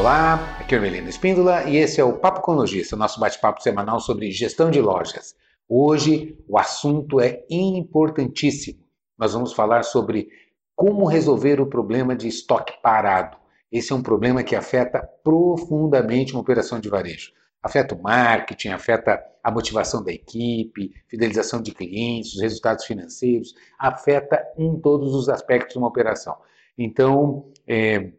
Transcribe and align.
Olá, 0.00 0.56
aqui 0.58 0.74
é 0.74 0.78
o 0.78 0.80
Melino 0.80 1.10
Espíndola 1.10 1.64
e 1.64 1.76
esse 1.76 2.00
é 2.00 2.04
o 2.04 2.14
Papo 2.14 2.40
com 2.40 2.52
Logista, 2.52 2.96
nosso 2.96 3.20
bate-papo 3.20 3.60
semanal 3.60 4.00
sobre 4.00 4.30
gestão 4.30 4.70
de 4.70 4.80
lojas. 4.80 5.36
Hoje 5.68 6.38
o 6.48 6.56
assunto 6.56 7.20
é 7.20 7.44
importantíssimo. 7.50 8.82
Nós 9.18 9.34
vamos 9.34 9.52
falar 9.52 9.82
sobre 9.82 10.28
como 10.74 11.04
resolver 11.04 11.60
o 11.60 11.66
problema 11.66 12.16
de 12.16 12.28
estoque 12.28 12.72
parado. 12.82 13.36
Esse 13.70 13.92
é 13.92 13.94
um 13.94 14.02
problema 14.02 14.42
que 14.42 14.56
afeta 14.56 15.06
profundamente 15.22 16.32
uma 16.32 16.40
operação 16.40 16.80
de 16.80 16.88
varejo. 16.88 17.32
Afeta 17.62 17.94
o 17.94 18.02
marketing, 18.02 18.70
afeta 18.70 19.22
a 19.44 19.50
motivação 19.50 20.02
da 20.02 20.10
equipe, 20.10 20.94
fidelização 21.08 21.60
de 21.60 21.72
clientes, 21.72 22.36
os 22.36 22.40
resultados 22.40 22.86
financeiros, 22.86 23.52
afeta 23.78 24.42
em 24.56 24.80
todos 24.80 25.14
os 25.14 25.28
aspectos 25.28 25.74
de 25.74 25.78
uma 25.78 25.88
operação. 25.88 26.38
Então, 26.78 27.52
é 27.68 28.12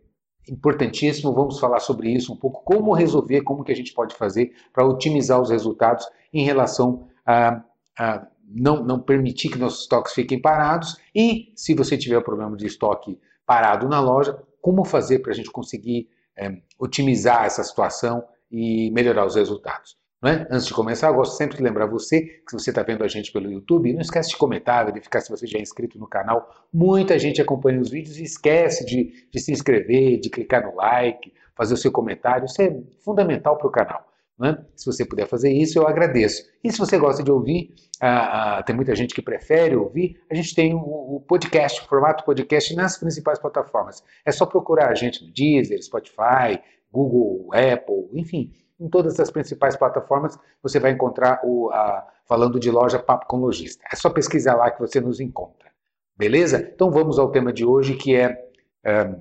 importantíssimo, 0.49 1.33
vamos 1.33 1.59
falar 1.59 1.79
sobre 1.79 2.09
isso 2.09 2.33
um 2.33 2.35
pouco, 2.35 2.63
como 2.63 2.93
resolver, 2.93 3.41
como 3.41 3.63
que 3.63 3.71
a 3.71 3.75
gente 3.75 3.93
pode 3.93 4.15
fazer 4.15 4.53
para 4.73 4.85
otimizar 4.85 5.41
os 5.41 5.49
resultados 5.49 6.05
em 6.33 6.43
relação 6.43 7.07
a, 7.25 7.63
a 7.97 8.27
não, 8.47 8.83
não 8.83 8.99
permitir 8.99 9.49
que 9.49 9.57
nossos 9.57 9.81
estoques 9.81 10.13
fiquem 10.13 10.39
parados 10.39 10.97
e, 11.15 11.51
se 11.55 11.73
você 11.73 11.97
tiver 11.97 12.17
o 12.17 12.23
problema 12.23 12.55
de 12.57 12.65
estoque 12.65 13.19
parado 13.45 13.87
na 13.87 13.99
loja, 13.99 14.41
como 14.61 14.83
fazer 14.83 15.19
para 15.19 15.31
a 15.31 15.35
gente 15.35 15.51
conseguir 15.51 16.09
é, 16.37 16.57
otimizar 16.77 17.45
essa 17.45 17.63
situação 17.63 18.23
e 18.49 18.91
melhorar 18.91 19.25
os 19.25 19.35
resultados. 19.35 20.00
É? 20.23 20.45
Antes 20.51 20.67
de 20.67 20.73
começar, 20.73 21.07
eu 21.07 21.15
gosto 21.15 21.35
sempre 21.35 21.57
de 21.57 21.63
lembrar 21.63 21.87
você 21.87 22.21
que 22.21 22.51
se 22.51 22.53
você 22.59 22.69
está 22.69 22.83
vendo 22.83 23.03
a 23.03 23.07
gente 23.07 23.31
pelo 23.31 23.51
YouTube, 23.51 23.91
não 23.91 24.01
esquece 24.01 24.29
de 24.29 24.37
comentar, 24.37 24.85
verificar 24.85 25.19
se 25.19 25.31
você 25.31 25.47
já 25.47 25.57
é 25.57 25.61
inscrito 25.61 25.97
no 25.97 26.07
canal. 26.07 26.47
Muita 26.71 27.17
gente 27.17 27.41
acompanha 27.41 27.81
os 27.81 27.89
vídeos 27.89 28.19
e 28.19 28.23
esquece 28.23 28.85
de, 28.85 29.27
de 29.31 29.39
se 29.39 29.51
inscrever, 29.51 30.19
de 30.19 30.29
clicar 30.29 30.63
no 30.63 30.75
like, 30.75 31.33
fazer 31.55 31.73
o 31.73 31.77
seu 31.77 31.91
comentário. 31.91 32.45
Isso 32.45 32.61
é 32.61 32.71
fundamental 33.03 33.57
para 33.57 33.67
o 33.67 33.71
canal. 33.71 34.11
Né? 34.37 34.63
Se 34.75 34.85
você 34.85 35.03
puder 35.03 35.27
fazer 35.27 35.51
isso, 35.51 35.79
eu 35.79 35.87
agradeço. 35.87 36.43
E 36.63 36.71
se 36.71 36.77
você 36.77 36.99
gosta 36.99 37.23
de 37.23 37.31
ouvir, 37.31 37.73
ah, 37.99 38.57
ah, 38.57 38.63
tem 38.63 38.75
muita 38.75 38.95
gente 38.95 39.15
que 39.15 39.23
prefere 39.23 39.75
ouvir, 39.75 40.21
a 40.29 40.35
gente 40.35 40.53
tem 40.53 40.75
o, 40.75 40.79
o, 41.15 41.23
podcast, 41.27 41.81
o 41.81 41.85
formato 41.85 42.23
podcast 42.23 42.75
nas 42.75 42.95
principais 42.95 43.39
plataformas. 43.39 44.03
É 44.23 44.31
só 44.31 44.45
procurar 44.45 44.89
a 44.89 44.95
gente 44.95 45.25
no 45.25 45.31
Deezer, 45.31 45.81
Spotify, 45.83 46.59
Google, 46.91 47.49
Apple, 47.53 48.09
enfim, 48.13 48.51
em 48.81 48.89
todas 48.89 49.19
as 49.19 49.29
principais 49.29 49.77
plataformas 49.77 50.37
você 50.61 50.79
vai 50.79 50.91
encontrar 50.91 51.39
o 51.43 51.69
a, 51.71 52.07
falando 52.27 52.59
de 52.59 52.71
loja 52.71 52.97
Papo 52.97 53.27
com 53.27 53.37
Lojista. 53.37 53.85
É 53.91 53.95
só 53.95 54.09
pesquisar 54.09 54.55
lá 54.55 54.71
que 54.71 54.79
você 54.79 54.99
nos 54.99 55.19
encontra. 55.19 55.69
Beleza? 56.17 56.71
Então 56.73 56.89
vamos 56.89 57.19
ao 57.19 57.31
tema 57.31 57.53
de 57.53 57.63
hoje 57.63 57.95
que 57.95 58.15
é, 58.15 58.49
é 58.83 59.15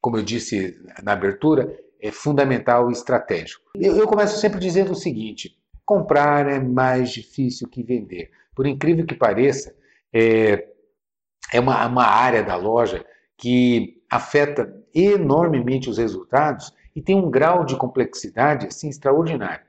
como 0.00 0.16
eu 0.16 0.22
disse 0.22 0.80
na 1.02 1.12
abertura, 1.12 1.76
é 2.00 2.10
fundamental 2.12 2.90
e 2.90 2.92
estratégico. 2.92 3.70
Eu, 3.74 3.96
eu 3.96 4.06
começo 4.06 4.38
sempre 4.38 4.60
dizendo 4.60 4.92
o 4.92 4.96
seguinte: 4.96 5.56
comprar 5.84 6.48
é 6.48 6.60
mais 6.60 7.10
difícil 7.10 7.68
que 7.68 7.82
vender. 7.82 8.30
Por 8.54 8.66
incrível 8.66 9.04
que 9.04 9.14
pareça, 9.14 9.74
é, 10.12 10.68
é 11.52 11.60
uma, 11.60 11.86
uma 11.86 12.04
área 12.04 12.42
da 12.42 12.54
loja 12.54 13.04
que 13.36 14.02
afeta 14.10 14.72
enormemente 14.94 15.88
os 15.88 15.98
resultados 15.98 16.72
e 16.94 17.02
tem 17.02 17.16
um 17.16 17.30
grau 17.30 17.64
de 17.64 17.76
complexidade 17.76 18.66
assim 18.66 18.88
extraordinário. 18.88 19.64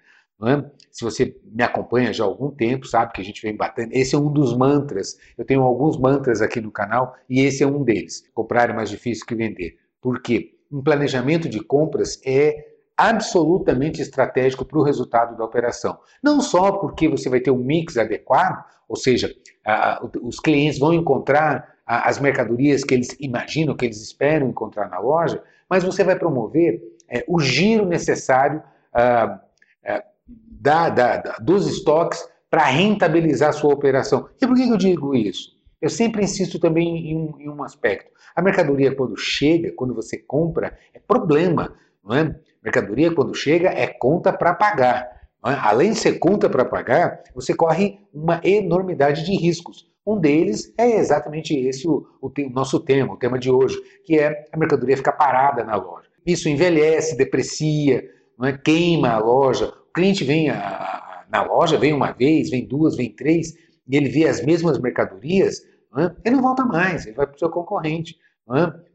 É? 0.46 0.66
Se 0.92 1.06
você 1.06 1.38
me 1.46 1.64
acompanha 1.64 2.12
já 2.12 2.26
há 2.26 2.28
algum 2.28 2.52
tempo, 2.52 2.86
sabe 2.86 3.14
que 3.14 3.22
a 3.22 3.24
gente 3.24 3.42
vem 3.42 3.56
batendo. 3.56 3.94
Esse 3.94 4.14
é 4.14 4.18
um 4.18 4.30
dos 4.32 4.56
mantras. 4.56 5.18
Eu 5.38 5.46
tenho 5.46 5.62
alguns 5.62 5.98
mantras 5.98 6.42
aqui 6.42 6.60
no 6.60 6.72
canal 6.72 7.16
e 7.30 7.40
esse 7.42 7.64
é 7.64 7.68
um 7.68 7.82
deles. 7.82 8.28
Comprar 8.34 8.70
é 8.70 8.74
mais 8.74 8.90
difícil 8.90 9.26
que 9.26 9.36
vender. 9.36 9.78
Por 10.02 10.22
quê? 10.22 10.54
um 10.74 10.82
planejamento 10.82 11.48
de 11.48 11.60
compras 11.60 12.20
é 12.26 12.74
absolutamente 12.98 14.02
estratégico 14.02 14.66
para 14.66 14.80
o 14.80 14.84
resultado 14.84 15.38
da 15.38 15.46
operação. 15.46 16.00
Não 16.22 16.42
só 16.42 16.72
porque 16.72 17.08
você 17.08 17.30
vai 17.30 17.40
ter 17.40 17.52
um 17.52 17.58
mix 17.58 17.96
adequado, 17.96 18.66
ou 18.90 18.96
seja, 18.96 19.34
os 20.22 20.40
clientes 20.40 20.80
vão 20.80 20.94
encontrar 20.94 21.76
as 21.86 22.20
mercadorias 22.20 22.84
que 22.84 22.94
eles 22.94 23.16
imaginam, 23.20 23.76
que 23.76 23.86
eles 23.86 24.02
esperam 24.02 24.50
encontrar 24.50 24.90
na 24.90 25.00
loja, 25.00 25.44
mas 25.70 25.84
você 25.84 26.04
vai 26.04 26.18
promover 26.18 26.82
é, 27.10 27.24
o 27.28 27.40
giro 27.40 27.86
necessário 27.86 28.62
ah, 28.94 29.40
é, 29.84 30.04
da, 30.28 30.90
da, 30.90 31.18
da, 31.18 31.32
dos 31.38 31.68
estoques 31.68 32.28
para 32.50 32.66
rentabilizar 32.66 33.50
a 33.50 33.54
sua 33.54 33.74
operação. 33.74 34.30
E 34.42 34.46
por 34.46 34.56
que 34.56 34.70
eu 34.70 34.78
digo 34.78 35.16
isso? 35.16 35.54
Eu 35.82 35.90
sempre 35.90 36.24
insisto 36.24 36.60
também 36.60 37.12
em 37.12 37.18
um, 37.18 37.40
em 37.40 37.50
um 37.50 37.64
aspecto. 37.64 38.12
A 38.36 38.42
mercadoria, 38.42 38.96
quando 38.96 39.18
chega, 39.18 39.72
quando 39.76 39.94
você 39.94 40.18
compra, 40.18 40.78
é 40.94 41.00
problema. 41.00 41.76
Não 42.04 42.16
é? 42.16 42.36
Mercadoria, 42.64 43.14
quando 43.14 43.36
chega, 43.36 43.70
é 43.70 43.88
conta 43.88 44.32
para 44.32 44.54
pagar. 44.54 45.10
É? 45.46 45.50
Além 45.62 45.92
de 45.92 46.00
ser 46.00 46.20
conta 46.20 46.50
para 46.50 46.64
pagar, 46.64 47.22
você 47.36 47.54
corre 47.54 48.00
uma 48.14 48.40
enormidade 48.44 49.26
de 49.26 49.36
riscos. 49.36 49.92
Um 50.06 50.20
deles 50.20 50.74
é 50.78 50.98
exatamente 50.98 51.54
esse 51.54 51.88
o, 51.88 52.06
o, 52.22 52.28
o 52.28 52.50
nosso 52.50 52.80
tema, 52.80 53.14
o 53.14 53.18
tema 53.18 53.38
de 53.38 53.50
hoje, 53.52 53.78
que 54.06 54.18
é 54.20 54.46
a 54.52 54.58
mercadoria 54.58 54.98
ficar 54.98 55.14
parada 55.14 55.64
na 55.64 55.76
loja. 55.76 56.08
Isso 56.26 56.48
envelhece, 56.50 57.18
deprecia, 57.18 58.04
não 58.38 58.48
é? 58.48 58.58
queima 58.58 59.10
a 59.10 59.18
loja. 59.18 59.68
O 59.68 59.94
cliente 59.94 60.24
vem 60.24 60.50
a, 60.50 61.26
na 61.30 61.44
loja, 61.44 61.78
vem 61.78 61.94
uma 61.94 62.12
vez, 62.12 62.50
vem 62.50 62.66
duas, 62.66 62.96
vem 62.96 63.10
três, 63.10 63.54
e 63.88 63.96
ele 63.96 64.10
vê 64.10 64.28
as 64.28 64.44
mesmas 64.44 64.80
mercadorias, 64.80 65.62
ele 66.24 66.36
não 66.36 66.42
volta 66.42 66.66
mais, 66.66 67.06
ele 67.06 67.16
vai 67.16 67.28
para 67.28 67.36
o 67.36 67.40
seu 67.40 67.50
concorrente. 67.50 68.18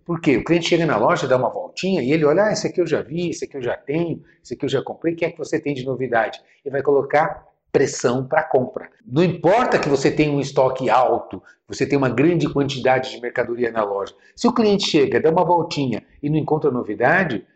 Por 0.05 0.21
quê? 0.21 0.37
O 0.39 0.45
cliente 0.45 0.69
chega 0.69 0.87
na 0.87 0.97
loja, 0.97 1.29
dá 1.29 1.37
uma 1.37 1.51
voltinha 1.51 2.03
e 2.03 2.13
ele 2.13 2.25
olha, 2.25 2.45
ah, 2.45 2.53
esse 2.53 2.67
aqui 2.67 2.81
eu 2.81 2.87
já 2.87 3.03
vi, 3.03 3.31
esse 3.31 3.45
aqui 3.45 3.57
eu 3.57 3.63
já 3.63 3.77
tenho, 3.77 4.23
esse 4.43 4.55
aqui 4.55 4.65
eu 4.65 4.69
já 4.69 4.83
comprei, 4.83 5.15
o 5.15 5.17
que 5.17 5.25
é 5.25 5.31
que 5.31 5.39
você 5.39 5.61
tem 5.61 5.75
de 5.75 5.85
novidade? 5.85 6.41
E 6.65 6.71
vai 6.71 6.83
colocar 6.83 7.47
pressão 7.73 8.27
para 8.27 8.43
compra. 8.43 8.89
Não 9.07 9.23
importa 9.23 9.79
que 9.79 9.89
você 9.89 10.11
tenha 10.11 10.33
um 10.33 10.41
estoque 10.41 10.89
alto, 10.89 11.43
você 11.67 11.87
tem 11.87 11.99
uma 11.99 12.09
grande 12.09 12.49
quantidade 12.49 13.11
de 13.11 13.21
mercadoria 13.21 13.71
na 13.71 13.85
loja. 13.85 14.15
Se 14.35 14.49
o 14.49 14.53
cliente 14.53 14.89
chega, 14.89 15.21
dá 15.21 15.31
uma 15.31 15.45
voltinha 15.45 16.03
e 16.23 16.31
não 16.31 16.39
encontra 16.39 16.71
novidade, 16.71 17.47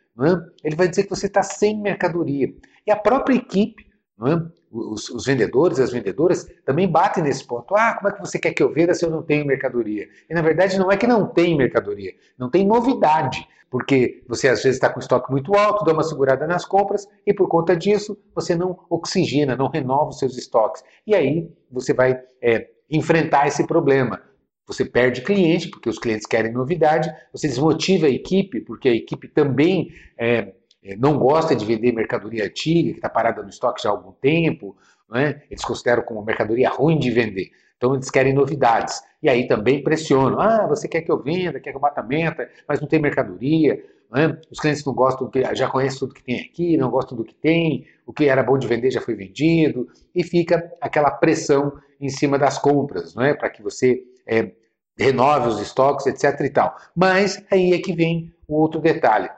ele 0.63 0.77
vai 0.77 0.89
dizer 0.89 1.05
que 1.05 1.11
você 1.11 1.27
está 1.27 1.43
sem 1.43 1.81
mercadoria. 1.81 2.53
E 2.87 2.91
a 2.91 2.97
própria 2.97 3.37
equipe 3.37 3.87
é? 4.27 4.43
Os, 4.71 5.11
os, 5.11 5.27
vendedores, 5.27 5.79
as 5.79 5.93
vendedoras 5.93 6.49
também 6.65 6.91
batem 6.91 7.23
nesse 7.23 7.47
ponto. 7.47 7.75
Ah, 7.75 7.95
como 7.95 8.09
é 8.09 8.13
que 8.13 8.21
você 8.21 8.39
quer 8.39 8.53
que 8.53 8.63
eu 8.63 8.73
venda 8.73 8.95
se 8.95 9.05
eu 9.05 9.11
não 9.11 9.23
tenho 9.23 9.47
mercadoria? 9.47 10.09
E 10.29 10.35
na 10.35 10.41
verdade 10.41 10.79
não 10.79 10.91
é 10.91 10.97
que 10.97 11.07
não 11.07 11.27
tem 11.27 11.57
mercadoria, 11.57 12.15
não 12.39 12.49
tem 12.49 12.67
novidade. 12.67 13.47
Porque 13.71 14.23
você 14.29 14.49
às 14.49 14.63
vezes 14.63 14.77
está 14.77 14.91
com 14.91 15.01
estoque 15.01 15.31
muito 15.31 15.55
alto, 15.55 15.83
dá 15.83 15.95
uma 15.95 16.03
segurada 16.03 16.47
nas 16.47 16.63
compras 16.63 17.09
e 17.27 17.33
por 17.33 17.49
conta 17.49 17.75
disso 17.75 18.19
você 18.35 18.55
não 18.55 18.79
oxigena, 18.91 19.57
não 19.57 19.69
renova 19.69 20.11
os 20.11 20.19
seus 20.19 20.37
estoques. 20.37 20.85
E 21.07 21.15
aí 21.15 21.51
você 21.71 21.95
vai 21.95 22.21
é, 22.43 22.69
enfrentar 22.91 23.47
esse 23.47 23.67
problema. 23.67 24.21
Você 24.67 24.85
perde 24.85 25.23
cliente, 25.23 25.69
porque 25.69 25.89
os 25.89 25.99
clientes 25.99 26.27
querem 26.27 26.53
novidade, 26.53 27.13
você 27.33 27.49
desmotiva 27.49 28.07
a 28.07 28.11
equipe, 28.11 28.61
porque 28.61 28.89
a 28.91 28.95
equipe 28.95 29.27
também 29.27 29.91
é, 30.19 30.53
não 30.99 31.17
gosta 31.17 31.55
de 31.55 31.65
vender 31.65 31.93
mercadoria 31.93 32.45
antiga, 32.45 32.91
que 32.91 32.99
está 32.99 33.09
parada 33.09 33.43
no 33.43 33.49
estoque 33.49 33.83
já 33.83 33.89
há 33.89 33.93
algum 33.93 34.13
tempo, 34.13 34.77
né? 35.09 35.43
eles 35.51 35.65
consideram 35.65 36.03
como 36.03 36.23
mercadoria 36.25 36.69
ruim 36.69 36.99
de 36.99 37.11
vender. 37.11 37.51
Então 37.77 37.95
eles 37.95 38.11
querem 38.11 38.33
novidades. 38.33 39.01
E 39.23 39.29
aí 39.29 39.47
também 39.47 39.83
pressionam. 39.83 40.41
Ah, 40.41 40.67
você 40.67 40.89
quer 40.89 41.03
que 41.03 41.11
eu 41.11 41.23
venda, 41.23 41.61
quer 41.61 41.71
que 41.71 41.77
eu 41.77 41.81
bata 41.81 42.03
meta, 42.03 42.49
mas 42.67 42.81
não 42.81 42.89
tem 42.89 43.01
mercadoria. 43.01 43.83
Né? 44.11 44.39
Os 44.51 44.59
clientes 44.59 44.85
não 44.85 44.93
gostam, 44.93 45.31
já 45.55 45.69
conhecem 45.69 45.99
tudo 45.99 46.15
que 46.15 46.23
tem 46.23 46.41
aqui, 46.41 46.77
não 46.77 46.91
gostam 46.91 47.17
do 47.17 47.25
que 47.25 47.35
tem, 47.35 47.87
o 48.07 48.13
que 48.13 48.29
era 48.29 48.43
bom 48.43 48.59
de 48.59 48.67
vender 48.67 48.91
já 48.91 49.01
foi 49.01 49.15
vendido, 49.15 49.89
e 50.15 50.23
fica 50.23 50.71
aquela 50.81 51.11
pressão 51.11 51.73
em 52.01 52.09
cima 52.09 52.39
das 52.39 52.59
compras, 52.59 53.15
não 53.15 53.25
é? 53.25 53.35
para 53.35 53.49
que 53.49 53.63
você 53.63 54.03
é, 54.27 54.53
renove 54.99 55.49
os 55.49 55.61
estoques, 55.61 56.07
etc. 56.07 56.41
e 56.41 56.51
tal. 56.51 56.77
Mas 56.95 57.43
aí 57.51 57.73
é 57.73 57.79
que 57.79 57.93
vem 57.93 58.33
o 58.47 58.61
outro 58.61 58.81
detalhe 58.81 59.31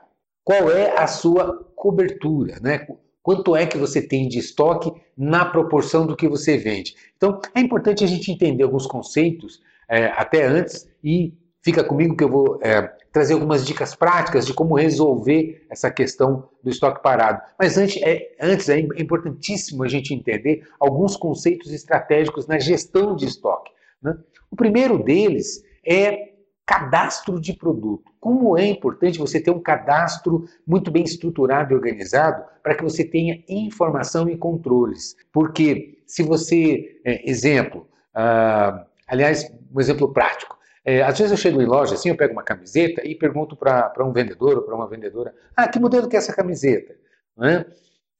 qual 0.44 0.70
é 0.70 0.96
a 0.96 1.06
sua 1.06 1.64
cobertura, 1.74 2.58
né? 2.60 2.86
Quanto 3.22 3.56
é 3.56 3.66
que 3.66 3.78
você 3.78 4.02
tem 4.02 4.28
de 4.28 4.38
estoque 4.38 4.92
na 5.16 5.46
proporção 5.46 6.06
do 6.06 6.14
que 6.14 6.28
você 6.28 6.58
vende? 6.58 6.94
Então, 7.16 7.40
é 7.54 7.60
importante 7.60 8.04
a 8.04 8.06
gente 8.06 8.30
entender 8.30 8.62
alguns 8.62 8.86
conceitos 8.86 9.62
é, 9.88 10.06
até 10.08 10.44
antes 10.44 10.86
e 11.02 11.32
fica 11.62 11.82
comigo 11.82 12.14
que 12.14 12.22
eu 12.22 12.28
vou 12.28 12.58
é, 12.62 12.82
trazer 13.10 13.32
algumas 13.32 13.66
dicas 13.66 13.94
práticas 13.94 14.44
de 14.44 14.52
como 14.52 14.74
resolver 14.74 15.64
essa 15.70 15.90
questão 15.90 16.46
do 16.62 16.68
estoque 16.68 17.02
parado. 17.02 17.40
Mas 17.58 17.78
antes 17.78 18.02
é, 18.02 18.36
antes 18.38 18.68
é 18.68 18.78
importantíssimo 18.78 19.82
a 19.82 19.88
gente 19.88 20.12
entender 20.12 20.68
alguns 20.78 21.16
conceitos 21.16 21.72
estratégicos 21.72 22.46
na 22.46 22.58
gestão 22.58 23.16
de 23.16 23.24
estoque. 23.24 23.72
Né? 24.02 24.14
O 24.50 24.56
primeiro 24.56 25.02
deles 25.02 25.64
é 25.86 26.34
cadastro 26.66 27.40
de 27.40 27.54
produto. 27.54 28.12
Como 28.24 28.56
é 28.56 28.66
importante 28.66 29.18
você 29.18 29.38
ter 29.38 29.50
um 29.50 29.60
cadastro 29.60 30.46
muito 30.66 30.90
bem 30.90 31.04
estruturado 31.04 31.72
e 31.72 31.76
organizado 31.76 32.42
para 32.62 32.74
que 32.74 32.82
você 32.82 33.04
tenha 33.04 33.34
informação 33.46 34.28
e 34.30 34.36
controles. 34.36 35.14
Porque 35.30 35.98
se 36.06 36.22
você, 36.22 37.00
é, 37.04 37.28
exemplo, 37.30 37.86
ah, 38.14 38.86
aliás, 39.06 39.52
um 39.74 39.78
exemplo 39.80 40.08
prático, 40.18 40.54
É, 40.86 41.02
às 41.02 41.16
vezes 41.18 41.32
eu 41.32 41.38
chego 41.38 41.62
em 41.62 41.66
loja 41.66 41.94
assim, 41.94 42.10
eu 42.10 42.16
pego 42.16 42.32
uma 42.34 42.42
camiseta 42.42 43.00
e 43.06 43.14
pergunto 43.14 43.56
para 43.56 44.04
um 44.04 44.12
vendedor 44.12 44.56
ou 44.58 44.62
para 44.62 44.74
uma 44.74 44.88
vendedora: 44.88 45.30
ah, 45.56 45.66
que 45.68 45.78
modelo 45.80 46.08
que 46.08 46.16
é 46.16 46.18
essa 46.18 46.34
camiseta? 46.34 46.94
Né? 47.36 47.64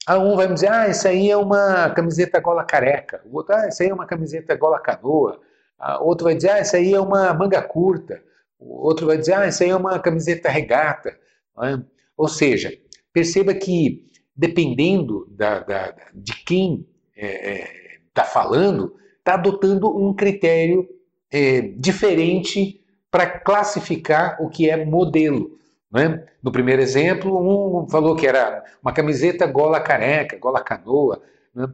Aí 0.07 0.19
um 0.19 0.37
vai 0.37 0.49
me 0.49 0.55
dizer: 0.55 0.71
ah, 0.71 0.89
isso 0.89 1.07
aí 1.09 1.31
é 1.31 1.37
uma 1.37 1.91
camiseta 1.91 2.41
gola 2.41 2.65
careca. 2.65 3.21
O 3.27 3.37
outro, 3.37 3.55
ah, 3.57 3.69
isso 3.69 3.83
aí 3.83 3.89
é 3.91 3.95
uma 3.95 4.07
camiseta 4.07 4.55
gola 4.57 4.79
canoa. 4.81 5.41
Ah, 5.79 5.99
outro 6.03 6.25
vai 6.27 6.35
dizer: 6.35 6.51
ah, 6.51 6.61
isso 6.61 6.77
aí 6.77 6.95
é 6.95 7.01
uma 7.01 7.33
manga 7.35 7.63
curta. 7.63 8.23
O 8.65 8.87
outro 8.87 9.07
vai 9.07 9.19
dizer: 9.19 9.35
ah, 9.35 9.47
isso 9.47 9.63
aí 9.63 9.71
é 9.71 9.77
uma 9.77 9.99
camiseta 9.99 10.49
regata. 10.49 11.17
Né? 11.57 11.85
Ou 12.17 12.29
seja, 12.29 12.73
perceba 13.13 13.55
que 13.55 14.05
dependendo 14.35 15.27
da, 15.31 15.61
da 15.61 15.95
de 16.13 16.35
quem 16.45 16.87
está 17.15 18.23
é, 18.23 18.25
é, 18.25 18.25
falando, 18.25 18.97
está 19.19 19.35
adotando 19.35 19.97
um 19.97 20.13
critério 20.15 20.89
é, 21.31 21.61
diferente 21.77 22.83
para 23.11 23.27
classificar 23.27 24.37
o 24.41 24.49
que 24.49 24.69
é 24.69 24.85
modelo. 24.85 25.59
Né? 25.91 26.27
No 26.43 26.51
primeiro 26.51 26.83
exemplo, 26.83 27.39
um 27.39 27.89
falou 27.89 28.17
que 28.17 28.27
era 28.27 28.65
uma 28.83 28.93
camiseta 28.93 29.47
gola 29.47 29.81
careca, 29.81 30.37
gola 30.39 30.61
canoa. 30.61 31.23
Né? 31.55 31.69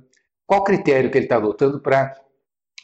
Qual 0.47 0.63
critério 0.65 1.11
que 1.11 1.17
ele 1.17 1.25
está 1.25 1.37
adotando 1.37 1.81
para 1.81 2.15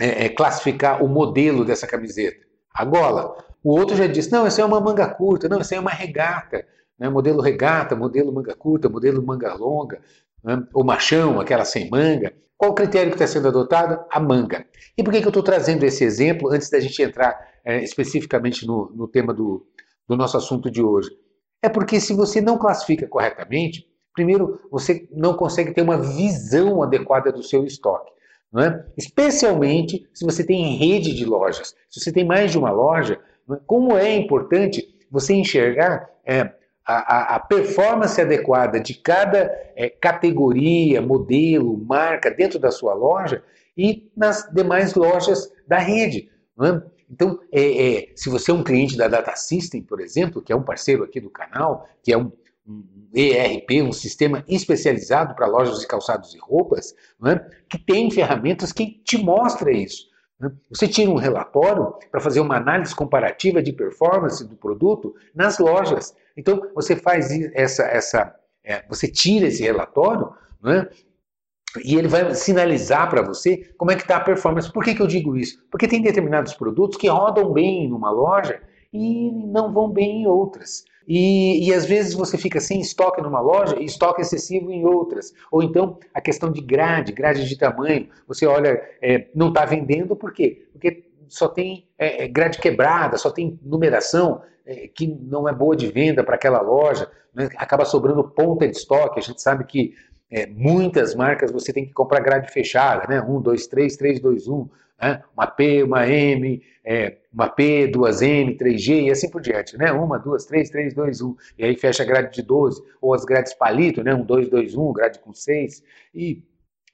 é, 0.00 0.24
é, 0.24 0.28
classificar 0.30 1.04
o 1.04 1.08
modelo 1.08 1.64
dessa 1.64 1.86
camiseta? 1.86 2.46
A 2.72 2.84
gola. 2.84 3.36
O 3.66 3.76
outro 3.76 3.96
já 3.96 4.06
disse, 4.06 4.30
não, 4.30 4.46
essa 4.46 4.62
é 4.62 4.64
uma 4.64 4.80
manga 4.80 5.08
curta, 5.08 5.48
não, 5.48 5.58
essa 5.58 5.74
é 5.74 5.80
uma 5.80 5.90
regata. 5.90 6.64
Né? 6.96 7.08
Modelo 7.08 7.42
regata, 7.42 7.96
modelo 7.96 8.32
manga 8.32 8.54
curta, 8.54 8.88
modelo 8.88 9.20
manga 9.26 9.52
longa, 9.54 10.00
né? 10.44 10.62
o 10.72 10.84
machão, 10.84 11.40
aquela 11.40 11.64
sem 11.64 11.90
manga. 11.90 12.32
Qual 12.56 12.70
o 12.70 12.74
critério 12.74 13.10
que 13.10 13.16
está 13.16 13.26
sendo 13.26 13.48
adotado? 13.48 14.04
A 14.08 14.20
manga. 14.20 14.64
E 14.96 15.02
por 15.02 15.12
que, 15.12 15.20
que 15.20 15.26
eu 15.26 15.30
estou 15.30 15.42
trazendo 15.42 15.82
esse 15.82 16.04
exemplo 16.04 16.48
antes 16.48 16.70
da 16.70 16.78
gente 16.78 17.02
entrar 17.02 17.36
é, 17.64 17.82
especificamente 17.82 18.64
no, 18.64 18.92
no 18.94 19.08
tema 19.08 19.34
do, 19.34 19.66
do 20.08 20.16
nosso 20.16 20.36
assunto 20.36 20.70
de 20.70 20.80
hoje? 20.80 21.10
É 21.60 21.68
porque 21.68 21.98
se 21.98 22.14
você 22.14 22.40
não 22.40 22.58
classifica 22.58 23.08
corretamente, 23.08 23.84
primeiro 24.14 24.60
você 24.70 25.08
não 25.10 25.34
consegue 25.34 25.74
ter 25.74 25.82
uma 25.82 25.98
visão 25.98 26.84
adequada 26.84 27.32
do 27.32 27.42
seu 27.42 27.64
estoque. 27.64 28.12
Não 28.52 28.62
é? 28.62 28.86
Especialmente 28.96 30.08
se 30.14 30.24
você 30.24 30.44
tem 30.44 30.76
rede 30.76 31.12
de 31.12 31.24
lojas. 31.24 31.74
Se 31.90 31.98
você 31.98 32.12
tem 32.12 32.24
mais 32.24 32.52
de 32.52 32.58
uma 32.58 32.70
loja? 32.70 33.20
Como 33.66 33.96
é 33.96 34.14
importante 34.14 34.96
você 35.10 35.34
enxergar 35.34 36.10
é, 36.24 36.52
a, 36.84 37.36
a, 37.36 37.40
performance 37.40 38.20
adequada 38.20 38.78
de 38.78 38.94
cada 38.94 39.50
é, 39.74 39.88
categoria, 39.88 41.02
modelo, 41.02 41.76
marca 41.78 42.30
dentro 42.30 42.58
da 42.58 42.70
sua 42.70 42.94
loja 42.94 43.42
e 43.76 44.10
nas 44.16 44.48
demais 44.52 44.94
lojas 44.94 45.52
da 45.66 45.78
rede. 45.78 46.30
É? 46.62 46.82
Então, 47.10 47.40
é, 47.52 47.94
é, 47.98 48.12
se 48.14 48.28
você 48.28 48.50
é 48.50 48.54
um 48.54 48.64
cliente 48.64 48.96
da 48.96 49.08
Data 49.08 49.34
System, 49.36 49.82
por 49.82 50.00
exemplo, 50.00 50.42
que 50.42 50.52
é 50.52 50.56
um 50.56 50.62
parceiro 50.62 51.04
aqui 51.04 51.20
do 51.20 51.30
canal, 51.30 51.88
que 52.02 52.12
é 52.12 52.18
um, 52.18 52.32
um 52.66 52.84
ERP, 53.14 53.82
um 53.82 53.92
sistema 53.92 54.44
especializado 54.48 55.34
para 55.34 55.46
lojas 55.46 55.80
de 55.80 55.86
calçados 55.86 56.34
e 56.34 56.38
roupas, 56.38 56.94
é? 57.24 57.38
que 57.68 57.78
tem 57.78 58.10
ferramentas 58.10 58.72
que 58.72 59.00
te 59.04 59.18
mostra 59.18 59.72
isso. 59.72 60.08
É? 60.42 60.50
Você 60.70 60.86
tira 60.86 61.10
um 61.10 61.16
relatório 61.16 61.94
para 62.10 62.20
fazer 62.20 62.40
uma 62.40 62.56
análise 62.56 62.94
comparativa 62.94 63.62
de 63.62 63.72
performance 63.72 64.46
do 64.46 64.56
produto 64.56 65.14
nas 65.34 65.58
lojas. 65.58 66.14
Então, 66.36 66.70
você 66.74 66.94
faz 66.94 67.30
essa, 67.54 67.84
essa 67.84 68.34
é, 68.64 68.84
você 68.88 69.08
tira 69.08 69.46
esse 69.46 69.62
relatório, 69.62 70.32
né, 70.62 70.88
e 71.84 71.96
ele 71.96 72.08
vai 72.08 72.34
sinalizar 72.34 73.08
para 73.08 73.22
você 73.22 73.58
como 73.76 73.90
é 73.90 73.96
que 73.96 74.02
está 74.02 74.16
a 74.16 74.20
performance. 74.20 74.72
Por 74.72 74.82
que, 74.82 74.94
que 74.94 75.02
eu 75.02 75.06
digo 75.06 75.36
isso? 75.36 75.62
Porque 75.70 75.88
tem 75.88 76.02
determinados 76.02 76.54
produtos 76.54 76.96
que 76.96 77.08
rodam 77.08 77.52
bem 77.52 77.88
numa 77.88 78.10
loja 78.10 78.60
e 78.92 79.30
não 79.30 79.72
vão 79.72 79.90
bem 79.90 80.22
em 80.22 80.26
outras. 80.26 80.84
E, 81.06 81.68
e, 81.68 81.72
às 81.72 81.86
vezes 81.86 82.14
você 82.14 82.36
fica 82.36 82.60
sem 82.60 82.80
estoque 82.80 83.22
numa 83.22 83.40
loja 83.40 83.76
e 83.78 83.84
estoque 83.84 84.22
excessivo 84.22 84.72
em 84.72 84.84
outras. 84.84 85.32
Ou 85.52 85.62
então 85.62 85.98
a 86.12 86.20
questão 86.20 86.50
de 86.50 86.60
grade, 86.60 87.12
grade 87.12 87.48
de 87.48 87.56
tamanho. 87.56 88.08
Você 88.26 88.46
olha, 88.46 88.82
é, 89.00 89.28
não 89.34 89.48
está 89.48 89.64
vendendo 89.64 90.16
por 90.16 90.32
quê? 90.32 90.66
Porque 90.72 91.04
só 91.28 91.48
tem 91.48 91.88
é, 91.98 92.24
é, 92.24 92.28
grade 92.28 92.58
quebrada, 92.58 93.16
só 93.16 93.30
tem 93.30 93.58
numeração 93.62 94.42
é, 94.64 94.88
que 94.88 95.06
não 95.06 95.48
é 95.48 95.52
boa 95.52 95.76
de 95.76 95.86
venda 95.86 96.24
para 96.24 96.34
aquela 96.34 96.60
loja, 96.60 97.08
né? 97.32 97.48
acaba 97.56 97.84
sobrando 97.84 98.24
ponta 98.24 98.66
de 98.66 98.76
estoque. 98.76 99.20
A 99.20 99.22
gente 99.22 99.40
sabe 99.40 99.64
que 99.64 99.94
é, 100.30 100.46
muitas 100.46 101.14
marcas 101.14 101.52
você 101.52 101.72
tem 101.72 101.86
que 101.86 101.92
comprar 101.92 102.20
grade 102.20 102.50
fechada, 102.52 103.06
né? 103.08 103.22
1, 103.22 103.40
2, 103.40 103.66
3, 103.68 103.96
3, 103.96 104.20
2, 104.20 104.48
1, 104.48 104.68
né? 105.00 105.22
uma 105.36 105.46
P, 105.46 105.82
uma 105.82 106.06
M, 106.06 106.62
é, 106.84 107.16
uma 107.32 107.48
P, 107.48 107.86
duas 107.88 108.22
M, 108.22 108.56
3G 108.56 109.04
e 109.04 109.10
assim 109.10 109.30
por 109.30 109.40
diante, 109.40 109.76
né? 109.76 109.92
Uma, 109.92 110.18
duas, 110.18 110.46
três, 110.46 110.70
três, 110.70 110.94
dois, 110.94 111.20
um. 111.20 111.34
E 111.58 111.64
aí 111.64 111.76
fecha 111.76 112.02
a 112.02 112.06
grade 112.06 112.32
de 112.32 112.42
12, 112.42 112.82
ou 113.00 113.14
as 113.14 113.24
grades 113.24 113.54
palito, 113.54 114.02
né? 114.02 114.14
1, 114.14 114.24
2, 114.24 114.48
2, 114.48 114.74
1, 114.74 114.92
grade 114.92 115.18
com 115.18 115.32
6, 115.32 115.82
e 116.14 116.42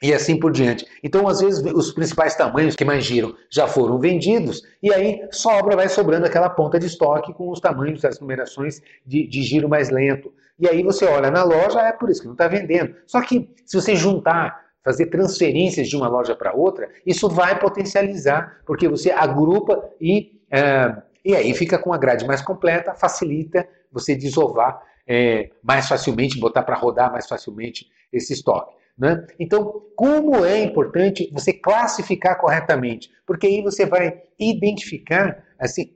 e 0.02 0.12
assim 0.12 0.37
por 0.37 0.50
diante. 0.50 0.84
Então, 1.02 1.28
às 1.28 1.40
vezes, 1.40 1.64
os 1.72 1.93
principais 1.93 2.34
tamanhos 2.34 2.75
que 2.75 2.84
mais 2.84 3.04
giram 3.04 3.34
já 3.49 3.69
foram 3.69 4.00
vendidos, 4.00 4.62
e 4.82 4.93
aí 4.93 5.25
sobra, 5.31 5.76
vai 5.76 5.88
sobrando 5.88 6.26
aquela 6.26 6.50
ponta 6.50 6.78
de 6.78 6.87
estoque 6.87 7.32
com 7.32 7.48
os 7.48 7.60
tamanhos 7.60 8.00
das 8.02 8.19
numerações 8.19 8.82
de, 9.06 9.26
de 9.28 9.43
giro 9.43 9.69
mais 9.69 9.90
lento. 9.90 10.34
E 10.58 10.69
aí 10.69 10.82
você 10.82 11.05
olha 11.05 11.31
na 11.31 11.44
loja, 11.44 11.81
é 11.81 11.93
por 11.93 12.10
isso 12.10 12.20
que 12.20 12.26
não 12.26 12.34
está 12.34 12.48
vendendo. 12.48 12.94
Só 13.06 13.22
que 13.22 13.48
se 13.64 13.81
você 13.81 13.94
juntar, 13.94 14.61
fazer 14.84 15.06
transferências 15.06 15.88
de 15.88 15.96
uma 15.96 16.08
loja 16.08 16.34
para 16.34 16.55
outra, 16.55 16.88
isso 17.06 17.29
vai 17.29 17.58
potencializar, 17.58 18.61
porque 18.67 18.88
você 18.88 19.11
agrupa 19.11 19.88
e, 20.00 20.40
é, 20.50 20.96
e 21.25 21.37
aí 21.37 21.55
fica 21.55 21.79
com 21.79 21.93
a 21.93 21.99
grade 21.99 22.26
mais 22.26 22.43
completa, 22.43 22.94
facilita 22.94 23.69
você 23.90 24.14
desovar 24.14 24.82
é, 25.06 25.50
mais 25.62 25.88
facilmente, 25.88 26.38
botar 26.38 26.62
para 26.62 26.76
rodar 26.76 27.12
mais 27.12 27.29
facilmente 27.29 27.87
esse 28.12 28.32
estoque. 28.32 28.75
Né? 28.96 29.25
Então, 29.38 29.82
como 29.96 30.44
é 30.44 30.62
importante 30.62 31.31
você 31.32 31.52
classificar 31.52 32.38
corretamente? 32.38 33.11
Porque 33.26 33.46
aí 33.46 33.62
você 33.62 33.87
vai 33.87 34.20
identificar 34.38 35.44
assim, 35.58 35.94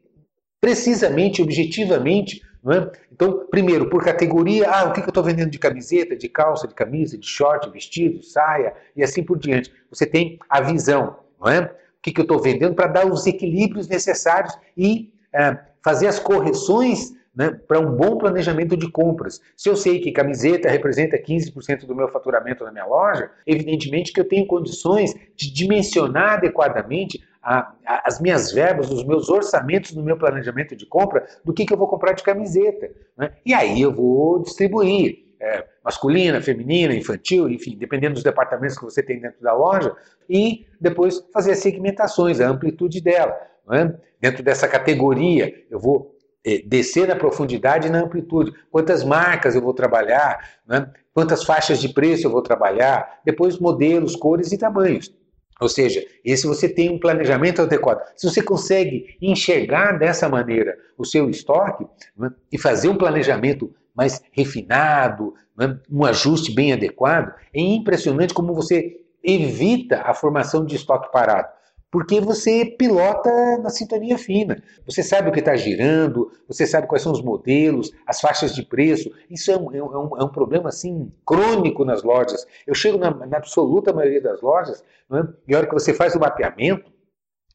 precisamente, 0.60 1.42
objetivamente. 1.42 2.40
É? 2.68 2.90
Então, 3.12 3.46
primeiro, 3.48 3.88
por 3.88 4.02
categoria, 4.02 4.68
ah, 4.68 4.84
o 4.86 4.92
que, 4.92 5.00
que 5.00 5.06
eu 5.06 5.10
estou 5.10 5.22
vendendo 5.22 5.50
de 5.50 5.58
camiseta, 5.58 6.16
de 6.16 6.28
calça, 6.28 6.66
de 6.66 6.74
camisa, 6.74 7.16
de 7.16 7.26
short, 7.26 7.70
vestido, 7.70 8.22
saia 8.24 8.74
e 8.96 9.04
assim 9.04 9.22
por 9.22 9.38
diante. 9.38 9.72
Você 9.88 10.04
tem 10.04 10.38
a 10.48 10.60
visão, 10.60 11.16
não 11.40 11.48
é? 11.48 11.60
O 11.60 12.02
que, 12.02 12.10
que 12.10 12.20
eu 12.20 12.24
estou 12.24 12.40
vendendo 12.40 12.74
para 12.74 12.88
dar 12.88 13.06
os 13.06 13.24
equilíbrios 13.26 13.86
necessários 13.86 14.58
e 14.76 15.12
é, 15.32 15.56
fazer 15.80 16.08
as 16.08 16.18
correções 16.18 17.12
né, 17.36 17.50
para 17.68 17.78
um 17.78 17.94
bom 17.94 18.16
planejamento 18.16 18.76
de 18.76 18.90
compras. 18.90 19.42
Se 19.54 19.68
eu 19.68 19.76
sei 19.76 20.00
que 20.00 20.10
camiseta 20.10 20.70
representa 20.70 21.18
15% 21.18 21.84
do 21.84 21.94
meu 21.94 22.08
faturamento 22.08 22.64
na 22.64 22.72
minha 22.72 22.86
loja, 22.86 23.30
evidentemente 23.46 24.12
que 24.12 24.18
eu 24.18 24.26
tenho 24.26 24.46
condições 24.46 25.14
de 25.36 25.52
dimensionar 25.52 26.34
adequadamente 26.34 27.22
a, 27.46 27.72
a, 27.86 28.08
as 28.08 28.20
minhas 28.20 28.50
verbas, 28.50 28.90
os 28.90 29.04
meus 29.04 29.28
orçamentos 29.28 29.94
no 29.94 30.02
meu 30.02 30.18
planejamento 30.18 30.74
de 30.74 30.84
compra 30.84 31.24
do 31.44 31.54
que, 31.54 31.64
que 31.64 31.72
eu 31.72 31.78
vou 31.78 31.86
comprar 31.86 32.12
de 32.12 32.24
camiseta. 32.24 32.90
Né? 33.16 33.30
E 33.46 33.54
aí 33.54 33.80
eu 33.80 33.94
vou 33.94 34.42
distribuir. 34.42 35.24
É, 35.38 35.66
masculina, 35.84 36.40
feminina, 36.40 36.94
infantil, 36.94 37.46
enfim, 37.48 37.76
dependendo 37.76 38.14
dos 38.14 38.22
departamentos 38.22 38.78
que 38.78 38.84
você 38.84 39.02
tem 39.02 39.20
dentro 39.20 39.42
da 39.42 39.52
loja, 39.52 39.94
e 40.28 40.66
depois 40.80 41.22
fazer 41.30 41.52
as 41.52 41.58
segmentações, 41.58 42.40
a 42.40 42.48
amplitude 42.48 43.02
dela. 43.02 43.36
É? 43.70 43.94
Dentro 44.18 44.42
dessa 44.42 44.66
categoria, 44.66 45.52
eu 45.70 45.78
vou 45.78 46.16
é, 46.42 46.62
descer 46.66 47.06
na 47.06 47.14
profundidade 47.14 47.86
e 47.86 47.90
na 47.90 48.00
amplitude. 48.00 48.50
Quantas 48.70 49.04
marcas 49.04 49.54
eu 49.54 49.60
vou 49.60 49.74
trabalhar, 49.74 50.58
né? 50.66 50.90
quantas 51.12 51.44
faixas 51.44 51.80
de 51.80 51.90
preço 51.90 52.26
eu 52.26 52.30
vou 52.30 52.40
trabalhar, 52.40 53.20
depois 53.22 53.58
modelos, 53.58 54.16
cores 54.16 54.50
e 54.52 54.58
tamanhos. 54.58 55.14
Ou 55.60 55.68
seja, 55.68 56.04
esse 56.24 56.46
você 56.46 56.68
tem 56.68 56.90
um 56.90 56.98
planejamento 56.98 57.62
adequado. 57.62 58.02
Se 58.14 58.28
você 58.28 58.42
consegue 58.42 59.16
enxergar 59.20 59.98
dessa 59.98 60.28
maneira 60.28 60.76
o 60.98 61.04
seu 61.04 61.30
estoque 61.30 61.86
né? 62.16 62.30
e 62.52 62.58
fazer 62.58 62.88
um 62.88 62.96
planejamento 62.96 63.74
mais 63.94 64.22
refinado, 64.32 65.34
né? 65.56 65.78
um 65.90 66.04
ajuste 66.04 66.54
bem 66.54 66.72
adequado, 66.72 67.34
é 67.54 67.60
impressionante 67.60 68.34
como 68.34 68.54
você 68.54 69.00
evita 69.24 70.02
a 70.02 70.12
formação 70.12 70.64
de 70.64 70.76
estoque 70.76 71.10
parado 71.10 71.55
porque 71.90 72.20
você 72.20 72.64
pilota 72.64 73.30
na 73.58 73.70
sintonia 73.70 74.18
fina. 74.18 74.62
Você 74.84 75.02
sabe 75.02 75.28
o 75.28 75.32
que 75.32 75.38
está 75.38 75.56
girando, 75.56 76.30
você 76.48 76.66
sabe 76.66 76.86
quais 76.86 77.02
são 77.02 77.12
os 77.12 77.22
modelos, 77.22 77.92
as 78.06 78.20
faixas 78.20 78.54
de 78.54 78.62
preço. 78.62 79.10
Isso 79.30 79.50
é 79.50 79.56
um, 79.56 79.72
é 79.72 79.82
um, 79.82 80.18
é 80.18 80.24
um 80.24 80.28
problema 80.28 80.68
assim 80.68 81.12
crônico 81.24 81.84
nas 81.84 82.02
lojas. 82.02 82.46
Eu 82.66 82.74
chego 82.74 82.98
na, 82.98 83.10
na 83.10 83.36
absoluta 83.36 83.92
maioria 83.92 84.20
das 84.20 84.40
lojas, 84.40 84.84
né, 85.08 85.26
e 85.46 85.54
a 85.54 85.58
hora 85.58 85.66
que 85.66 85.74
você 85.74 85.94
faz 85.94 86.14
o 86.14 86.20
mapeamento, 86.20 86.90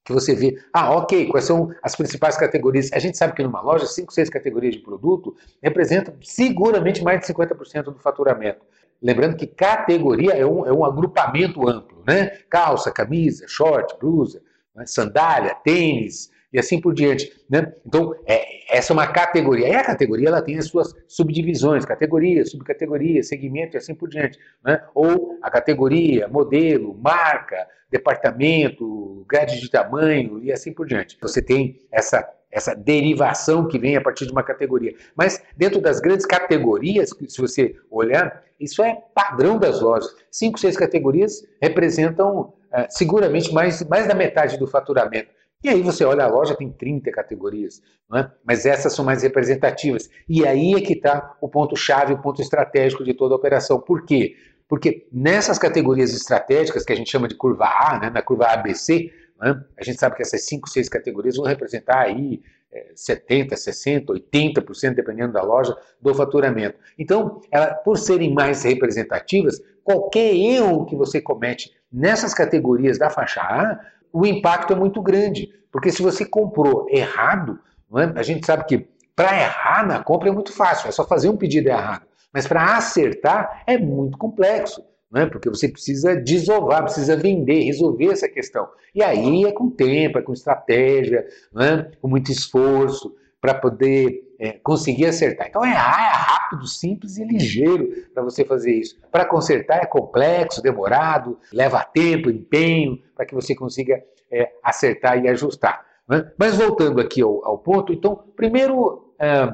que 0.04 0.12
você 0.12 0.34
vê, 0.34 0.58
ah, 0.74 0.96
ok, 0.96 1.28
quais 1.28 1.46
são 1.46 1.70
as 1.84 1.96
principais 1.96 2.36
categorias? 2.36 2.92
A 2.92 3.00
gente 3.00 3.18
sabe 3.18 3.34
que 3.34 3.44
numa 3.44 3.62
loja, 3.62 3.86
5, 3.86 4.12
6 4.12 4.30
categorias 4.30 4.74
de 4.74 4.82
produto 4.82 5.36
representam 5.62 6.16
seguramente 6.22 7.04
mais 7.04 7.20
de 7.20 7.28
50% 7.28 7.84
do 7.84 8.00
faturamento. 8.00 8.66
Lembrando 9.02 9.36
que 9.36 9.48
categoria 9.48 10.34
é 10.34 10.46
um, 10.46 10.66
é 10.66 10.72
um 10.72 10.86
agrupamento 10.86 11.68
amplo, 11.68 12.04
né? 12.08 12.28
Calça, 12.50 12.92
camisa, 12.92 13.48
short, 13.48 13.98
blusa, 14.00 14.42
né? 14.76 14.86
sandália, 14.86 15.56
tênis, 15.56 16.30
e 16.54 16.60
assim 16.60 16.80
por 16.80 16.94
diante. 16.94 17.32
Né? 17.50 17.74
Então, 17.86 18.14
é, 18.26 18.78
essa 18.78 18.92
é 18.92 18.94
uma 18.94 19.08
categoria. 19.08 19.70
E 19.70 19.76
a 19.76 19.84
categoria 19.84 20.28
ela 20.28 20.42
tem 20.42 20.58
as 20.58 20.68
suas 20.68 20.94
subdivisões, 21.08 21.86
categoria, 21.86 22.46
subcategoria, 22.46 23.24
segmento 23.24 23.76
e 23.76 23.78
assim 23.78 23.96
por 23.96 24.10
diante. 24.10 24.38
Né? 24.64 24.82
Ou 24.94 25.38
a 25.42 25.50
categoria, 25.50 26.28
modelo, 26.28 26.94
marca, 27.02 27.68
departamento, 27.90 29.26
grade 29.28 29.60
de 29.60 29.70
tamanho 29.70 30.44
e 30.44 30.52
assim 30.52 30.74
por 30.74 30.86
diante. 30.86 31.18
Você 31.22 31.42
tem 31.42 31.80
essa 31.92 32.28
essa 32.52 32.76
derivação 32.76 33.68
que 33.68 33.80
vem 33.80 33.96
a 33.96 34.02
partir 34.02 34.26
de 34.26 34.32
uma 34.32 34.44
categoria. 34.44 34.94
Mas 35.16 35.42
dentro 35.56 35.80
das 35.80 36.00
grandes 36.00 36.26
categorias, 36.26 37.10
se 37.28 37.42
você 37.42 37.76
olhar, 37.90 38.44
isso 38.60 38.84
é 38.84 39.02
padrão 39.16 39.58
das 39.58 39.82
lojas. 39.82 40.14
Cinco, 40.30 40.60
seis 40.60 40.76
categorias 40.76 41.44
representam 41.62 42.54
é, 42.72 42.88
seguramente 42.90 43.54
mais, 43.54 43.84
mais 43.88 44.08
da 44.08 44.14
metade 44.14 44.58
do 44.58 44.68
faturamento. 44.68 45.30
E 45.64 45.70
aí 45.70 45.82
você 45.82 46.04
olha 46.04 46.24
a 46.24 46.28
loja, 46.28 46.56
tem 46.56 46.72
30 46.72 47.12
categorias, 47.12 47.84
é? 48.16 48.28
mas 48.44 48.66
essas 48.66 48.94
são 48.94 49.06
mais 49.06 49.22
representativas. 49.22 50.10
E 50.28 50.46
aí 50.46 50.74
é 50.74 50.82
que 50.82 50.94
está 50.94 51.38
o 51.40 51.48
ponto-chave, 51.48 52.14
o 52.14 52.22
ponto 52.22 52.42
estratégico 52.42 53.04
de 53.04 53.14
toda 53.14 53.36
a 53.36 53.38
operação. 53.38 53.80
Por 53.80 54.04
quê? 54.04 54.36
Porque 54.68 55.08
nessas 55.12 55.60
categorias 55.60 56.14
estratégicas, 56.14 56.84
que 56.84 56.94
a 56.94 56.96
gente 56.96 57.12
chama 57.12 57.28
de 57.28 57.36
curva 57.36 57.66
A, 57.66 58.00
né, 58.00 58.10
na 58.10 58.22
curva 58.24 58.48
ABC, 58.48 59.12
né, 59.42 59.64
a 59.78 59.84
gente 59.84 60.00
sabe 60.00 60.16
que 60.16 60.22
essas 60.22 60.46
5, 60.46 60.70
6 60.70 60.88
categorias 60.88 61.36
vão 61.36 61.46
representar 61.46 62.02
aí 62.02 62.42
é, 62.72 62.92
70, 62.96 63.58
60, 63.58 64.14
80%, 64.14 64.94
dependendo 64.94 65.34
da 65.34 65.42
loja, 65.42 65.76
do 66.02 66.14
faturamento. 66.14 66.78
Então, 66.98 67.42
ela, 67.52 67.74
por 67.74 67.98
serem 67.98 68.34
mais 68.34 68.64
representativas, 68.64 69.60
qualquer 69.84 70.34
erro 70.34 70.86
que 70.86 70.96
você 70.96 71.20
comete 71.20 71.74
nessas 71.92 72.34
categorias 72.34 72.98
da 72.98 73.10
faixa 73.10 73.42
A, 73.42 73.80
o 74.14 74.26
impacto 74.26 74.74
é 74.74 74.76
muito 74.76 75.02
grande. 75.02 75.50
Porque 75.72 75.92
se 75.92 76.02
você 76.02 76.26
comprou 76.26 76.88
errado, 76.90 77.60
é? 77.98 78.20
a 78.20 78.24
gente 78.24 78.46
sabe 78.46 78.66
que 78.66 78.88
para 79.16 79.38
errar 79.38 79.86
na 79.86 80.04
compra 80.04 80.30
é 80.30 80.32
muito 80.32 80.54
fácil, 80.54 80.88
é 80.88 80.92
só 80.92 81.06
fazer 81.06 81.30
um 81.30 81.38
pedido 81.38 81.68
errado. 81.68 82.06
Mas 82.34 82.48
para 82.48 82.78
acertar 82.78 83.64
é 83.68 83.78
muito 83.78 84.18
complexo, 84.18 84.84
né? 85.12 85.26
porque 85.26 85.50
você 85.50 85.68
precisa 85.68 86.16
desovar, 86.16 86.84
precisa 86.84 87.16
vender, 87.16 87.64
resolver 87.64 88.08
essa 88.08 88.30
questão. 88.30 88.68
E 88.96 89.04
aí 89.04 89.46
é 89.46 89.52
com 89.52 89.70
tempo, 89.70 90.18
é 90.18 90.22
com 90.22 90.34
estratégia, 90.34 91.26
né? 91.54 91.92
com 92.02 92.08
muito 92.08 92.32
esforço 92.32 93.16
para 93.42 93.56
poder 93.56 94.24
é, 94.40 94.54
conseguir 94.64 95.08
acertar. 95.08 95.48
Então 95.48 95.66
errar 95.66 96.00
é 96.00 96.16
rápido, 96.16 96.68
simples 96.68 97.18
e 97.18 97.26
ligeiro 97.26 97.90
para 98.14 98.24
você 98.24 98.46
fazer 98.46 98.74
isso. 98.74 99.00
Para 99.12 99.26
consertar 99.26 99.78
é 99.78 99.86
complexo, 99.86 100.62
demorado, 100.62 101.38
leva 101.52 101.84
tempo, 101.84 102.30
empenho, 102.30 103.00
para 103.16 103.26
que 103.26 103.36
você 103.36 103.56
consiga 103.56 104.02
é, 104.32 104.50
acertar 104.64 105.24
e 105.24 105.28
ajustar. 105.28 105.86
Né? 106.08 106.32
Mas 106.38 106.56
voltando 106.56 107.02
aqui 107.02 107.22
ao, 107.22 107.44
ao 107.46 107.58
ponto, 107.58 107.92
então, 107.92 108.16
primeiro, 108.36 109.14
é, 109.20 109.54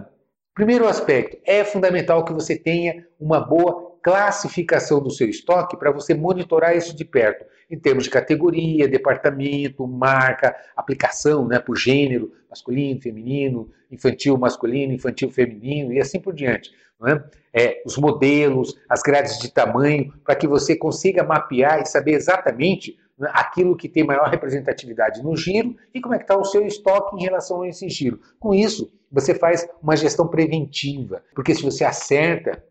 primeiro 0.54 0.88
aspecto, 0.88 1.38
é 1.46 1.64
fundamental 1.64 2.26
que 2.26 2.34
você 2.34 2.58
tenha 2.58 3.06
uma 3.20 3.40
boa 3.40 3.87
classificação 4.08 5.04
do 5.04 5.12
seu 5.12 5.28
estoque 5.28 5.76
para 5.76 5.92
você 5.92 6.14
monitorar 6.14 6.78
isso 6.78 6.96
de 6.96 7.04
perto 7.04 7.44
em 7.70 7.78
termos 7.78 8.06
de 8.06 8.10
categoria, 8.10 8.88
departamento, 8.88 9.86
marca, 9.86 10.56
aplicação 10.78 11.46
né, 11.46 11.60
por 11.60 11.76
gênero, 11.76 12.32
masculino, 12.50 13.02
feminino, 13.02 13.70
infantil, 13.92 14.38
masculino, 14.38 14.94
infantil, 14.94 15.30
feminino 15.30 15.92
e 15.92 16.00
assim 16.00 16.22
por 16.22 16.34
diante. 16.34 16.72
Né? 17.02 17.22
É, 17.54 17.84
os 17.86 17.98
modelos, 17.98 18.80
as 18.88 19.02
grades 19.02 19.40
de 19.40 19.52
tamanho, 19.52 20.14
para 20.24 20.36
que 20.36 20.48
você 20.48 20.74
consiga 20.74 21.22
mapear 21.22 21.82
e 21.82 21.86
saber 21.86 22.14
exatamente 22.14 22.98
né, 23.20 23.30
aquilo 23.34 23.76
que 23.76 23.90
tem 23.90 24.06
maior 24.06 24.30
representatividade 24.30 25.22
no 25.22 25.36
giro 25.36 25.76
e 25.94 26.00
como 26.00 26.16
é 26.16 26.18
que 26.18 26.24
está 26.24 26.38
o 26.38 26.46
seu 26.46 26.66
estoque 26.66 27.18
em 27.18 27.24
relação 27.24 27.64
a 27.64 27.68
esse 27.68 27.90
giro. 27.90 28.22
Com 28.40 28.54
isso, 28.54 28.90
você 29.12 29.36
faz 29.36 29.68
uma 29.84 29.98
gestão 29.98 30.30
preventiva, 30.30 31.22
porque 31.36 31.54
se 31.54 31.62
você 31.62 31.84
acerta 31.84 32.64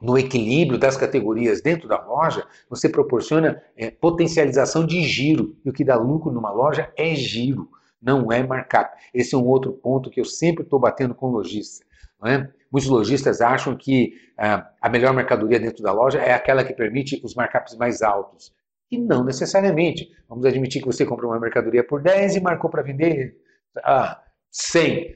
no 0.00 0.18
equilíbrio 0.18 0.78
das 0.78 0.96
categorias 0.96 1.62
dentro 1.62 1.88
da 1.88 2.00
loja, 2.04 2.46
você 2.68 2.88
proporciona 2.88 3.62
é, 3.76 3.90
potencialização 3.90 4.86
de 4.86 5.02
giro. 5.02 5.56
E 5.64 5.70
o 5.70 5.72
que 5.72 5.84
dá 5.84 5.96
lucro 5.96 6.30
numa 6.30 6.50
loja 6.50 6.92
é 6.96 7.14
giro, 7.14 7.68
não 8.00 8.30
é 8.30 8.42
markup. 8.46 8.94
Esse 9.12 9.34
é 9.34 9.38
um 9.38 9.46
outro 9.46 9.72
ponto 9.72 10.10
que 10.10 10.20
eu 10.20 10.24
sempre 10.24 10.64
estou 10.64 10.78
batendo 10.78 11.14
com 11.14 11.28
lojista. 11.28 11.84
É? 12.24 12.48
Muitos 12.70 12.88
lojistas 12.88 13.40
acham 13.40 13.76
que 13.76 14.14
ah, 14.38 14.68
a 14.80 14.88
melhor 14.88 15.14
mercadoria 15.14 15.60
dentro 15.60 15.82
da 15.82 15.92
loja 15.92 16.18
é 16.18 16.32
aquela 16.32 16.64
que 16.64 16.72
permite 16.72 17.20
os 17.24 17.34
markups 17.34 17.76
mais 17.76 18.02
altos. 18.02 18.52
E 18.90 18.98
não 18.98 19.24
necessariamente. 19.24 20.10
Vamos 20.28 20.44
admitir 20.44 20.80
que 20.80 20.86
você 20.86 21.04
comprou 21.04 21.30
uma 21.30 21.40
mercadoria 21.40 21.84
por 21.84 22.02
10 22.02 22.36
e 22.36 22.40
marcou 22.40 22.70
para 22.70 22.82
vender 22.82 23.36
ah, 23.84 24.20
100. 24.56 25.14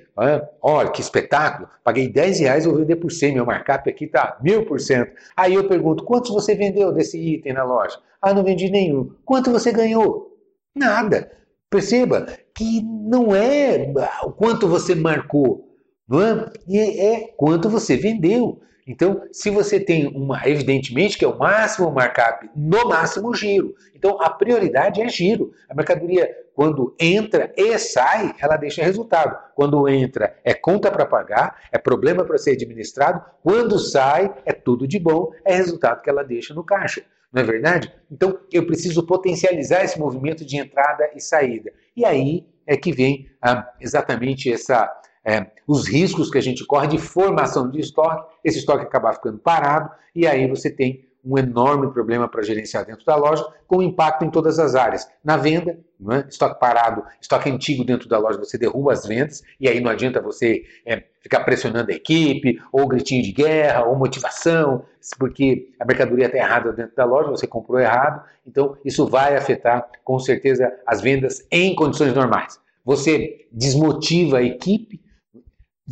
Olha, 0.60 0.90
que 0.90 1.00
espetáculo. 1.00 1.68
Paguei 1.82 2.12
10 2.12 2.40
reais, 2.40 2.64
vou 2.66 2.76
vender 2.76 2.96
por 2.96 3.10
100. 3.10 3.34
Meu 3.34 3.46
markup 3.46 3.88
aqui 3.88 4.04
está 4.04 4.38
1000%. 4.44 5.08
Aí 5.34 5.54
eu 5.54 5.66
pergunto, 5.66 6.04
quantos 6.04 6.30
você 6.30 6.54
vendeu 6.54 6.92
desse 6.92 7.18
item 7.18 7.54
na 7.54 7.64
loja? 7.64 7.98
Ah, 8.20 8.34
não 8.34 8.44
vendi 8.44 8.70
nenhum. 8.70 9.14
Quanto 9.24 9.50
você 9.50 9.72
ganhou? 9.72 10.36
Nada. 10.76 11.32
Perceba 11.70 12.26
que 12.54 12.82
não 12.82 13.34
é 13.34 13.92
o 14.24 14.32
quanto 14.32 14.68
você 14.68 14.94
marcou, 14.94 15.64
não 16.06 16.20
é? 16.20 16.50
é 16.68 17.32
quanto 17.36 17.70
você 17.70 17.96
vendeu. 17.96 18.60
Então, 18.86 19.22
se 19.30 19.50
você 19.50 19.78
tem 19.78 20.08
uma, 20.08 20.46
evidentemente 20.48 21.16
que 21.16 21.24
é 21.24 21.28
o 21.28 21.38
máximo 21.38 21.92
markup, 21.92 22.50
no 22.56 22.88
máximo 22.88 23.32
giro. 23.34 23.72
Então, 23.94 24.20
a 24.20 24.28
prioridade 24.28 25.00
é 25.00 25.08
giro. 25.08 25.52
A 25.68 25.74
mercadoria, 25.74 26.28
quando 26.60 26.94
entra 27.00 27.50
e 27.56 27.78
sai, 27.78 28.34
ela 28.38 28.58
deixa 28.58 28.82
resultado. 28.82 29.34
Quando 29.54 29.88
entra, 29.88 30.36
é 30.44 30.52
conta 30.52 30.90
para 30.90 31.06
pagar, 31.06 31.58
é 31.72 31.78
problema 31.78 32.22
para 32.22 32.36
ser 32.36 32.50
administrado. 32.50 33.24
Quando 33.42 33.78
sai, 33.78 34.30
é 34.44 34.52
tudo 34.52 34.86
de 34.86 34.98
bom, 34.98 35.32
é 35.42 35.54
resultado 35.54 36.02
que 36.02 36.10
ela 36.10 36.22
deixa 36.22 36.52
no 36.52 36.62
caixa. 36.62 37.02
Não 37.32 37.40
é 37.40 37.46
verdade? 37.46 37.90
Então, 38.12 38.38
eu 38.52 38.66
preciso 38.66 39.06
potencializar 39.06 39.84
esse 39.84 39.98
movimento 39.98 40.44
de 40.44 40.58
entrada 40.58 41.08
e 41.16 41.20
saída. 41.22 41.72
E 41.96 42.04
aí 42.04 42.46
é 42.66 42.76
que 42.76 42.92
vem 42.92 43.30
ah, 43.40 43.66
exatamente 43.80 44.52
essa 44.52 44.86
é, 45.24 45.46
os 45.66 45.88
riscos 45.88 46.30
que 46.30 46.36
a 46.36 46.42
gente 46.42 46.66
corre 46.66 46.88
de 46.88 46.98
formação 46.98 47.70
de 47.70 47.80
estoque, 47.80 48.36
esse 48.44 48.58
estoque 48.58 48.84
acabar 48.84 49.14
ficando 49.14 49.38
parado, 49.38 49.90
e 50.14 50.26
aí 50.26 50.46
você 50.46 50.70
tem 50.70 51.08
um 51.24 51.36
enorme 51.38 51.90
problema 51.92 52.28
para 52.28 52.42
gerenciar 52.42 52.84
dentro 52.84 53.04
da 53.04 53.16
loja, 53.16 53.46
com 53.66 53.82
impacto 53.82 54.24
em 54.24 54.30
todas 54.30 54.58
as 54.58 54.74
áreas. 54.74 55.08
Na 55.22 55.36
venda, 55.36 55.78
é? 56.10 56.28
estoque 56.28 56.58
parado, 56.58 57.04
estoque 57.20 57.50
antigo 57.50 57.84
dentro 57.84 58.08
da 58.08 58.18
loja, 58.18 58.38
você 58.38 58.56
derruba 58.56 58.92
as 58.92 59.06
vendas, 59.06 59.42
e 59.60 59.68
aí 59.68 59.80
não 59.80 59.90
adianta 59.90 60.20
você 60.20 60.64
é, 60.86 61.04
ficar 61.20 61.40
pressionando 61.40 61.90
a 61.90 61.94
equipe, 61.94 62.60
ou 62.72 62.88
gritinho 62.88 63.22
de 63.22 63.32
guerra, 63.32 63.84
ou 63.84 63.96
motivação, 63.96 64.84
porque 65.18 65.68
a 65.78 65.84
mercadoria 65.84 66.26
está 66.26 66.38
errada 66.38 66.72
dentro 66.72 66.96
da 66.96 67.04
loja, 67.04 67.30
você 67.30 67.46
comprou 67.46 67.78
errado, 67.78 68.24
então 68.46 68.76
isso 68.84 69.06
vai 69.06 69.36
afetar 69.36 69.88
com 70.04 70.18
certeza 70.18 70.72
as 70.86 71.00
vendas 71.00 71.46
em 71.50 71.74
condições 71.74 72.14
normais. 72.14 72.58
Você 72.84 73.46
desmotiva 73.52 74.38
a 74.38 74.42
equipe, 74.42 75.00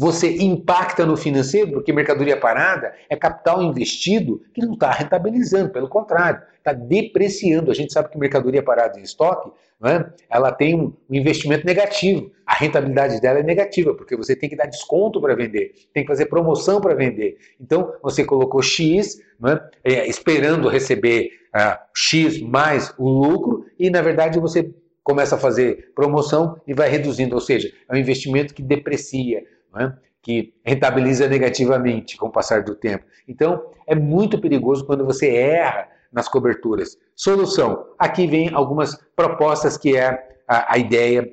você 0.00 0.36
impacta 0.36 1.04
no 1.04 1.16
financeiro, 1.16 1.72
porque 1.72 1.92
mercadoria 1.92 2.36
parada 2.36 2.94
é 3.10 3.16
capital 3.16 3.60
investido 3.60 4.40
que 4.54 4.64
não 4.64 4.74
está 4.74 4.92
rentabilizando, 4.92 5.70
pelo 5.70 5.88
contrário, 5.88 6.40
está 6.56 6.72
depreciando. 6.72 7.68
A 7.68 7.74
gente 7.74 7.92
sabe 7.92 8.08
que 8.08 8.16
mercadoria 8.16 8.62
parada 8.62 9.00
em 9.00 9.02
estoque, 9.02 9.50
né, 9.80 10.08
ela 10.30 10.52
tem 10.52 10.76
um 10.76 10.92
investimento 11.10 11.66
negativo. 11.66 12.30
A 12.46 12.54
rentabilidade 12.54 13.20
dela 13.20 13.40
é 13.40 13.42
negativa, 13.42 13.92
porque 13.92 14.16
você 14.16 14.36
tem 14.36 14.48
que 14.48 14.54
dar 14.54 14.66
desconto 14.66 15.20
para 15.20 15.34
vender, 15.34 15.74
tem 15.92 16.04
que 16.04 16.08
fazer 16.08 16.26
promoção 16.26 16.80
para 16.80 16.94
vender. 16.94 17.36
Então, 17.60 17.92
você 18.00 18.24
colocou 18.24 18.62
X, 18.62 19.20
né, 19.40 19.60
é, 19.82 20.06
esperando 20.06 20.68
receber 20.68 21.28
uh, 21.56 21.76
X 21.92 22.40
mais 22.40 22.94
o 22.96 23.08
lucro, 23.08 23.66
e 23.76 23.90
na 23.90 24.00
verdade 24.00 24.38
você 24.38 24.70
começa 25.02 25.34
a 25.34 25.38
fazer 25.38 25.90
promoção 25.92 26.60
e 26.68 26.72
vai 26.72 26.88
reduzindo, 26.88 27.34
ou 27.34 27.40
seja, 27.40 27.72
é 27.88 27.94
um 27.94 27.98
investimento 27.98 28.54
que 28.54 28.62
deprecia 28.62 29.42
né? 29.78 29.96
que 30.20 30.52
rentabiliza 30.64 31.28
negativamente 31.28 32.16
com 32.16 32.26
o 32.26 32.32
passar 32.32 32.62
do 32.62 32.74
tempo. 32.74 33.04
Então, 33.26 33.70
é 33.86 33.94
muito 33.94 34.40
perigoso 34.40 34.84
quando 34.84 35.04
você 35.04 35.28
erra 35.34 35.88
nas 36.12 36.28
coberturas. 36.28 36.98
Solução: 37.14 37.86
aqui 37.98 38.26
vem 38.26 38.52
algumas 38.52 38.96
propostas 39.14 39.76
que 39.76 39.96
é 39.96 40.38
a, 40.46 40.74
a 40.74 40.78
ideia 40.78 41.28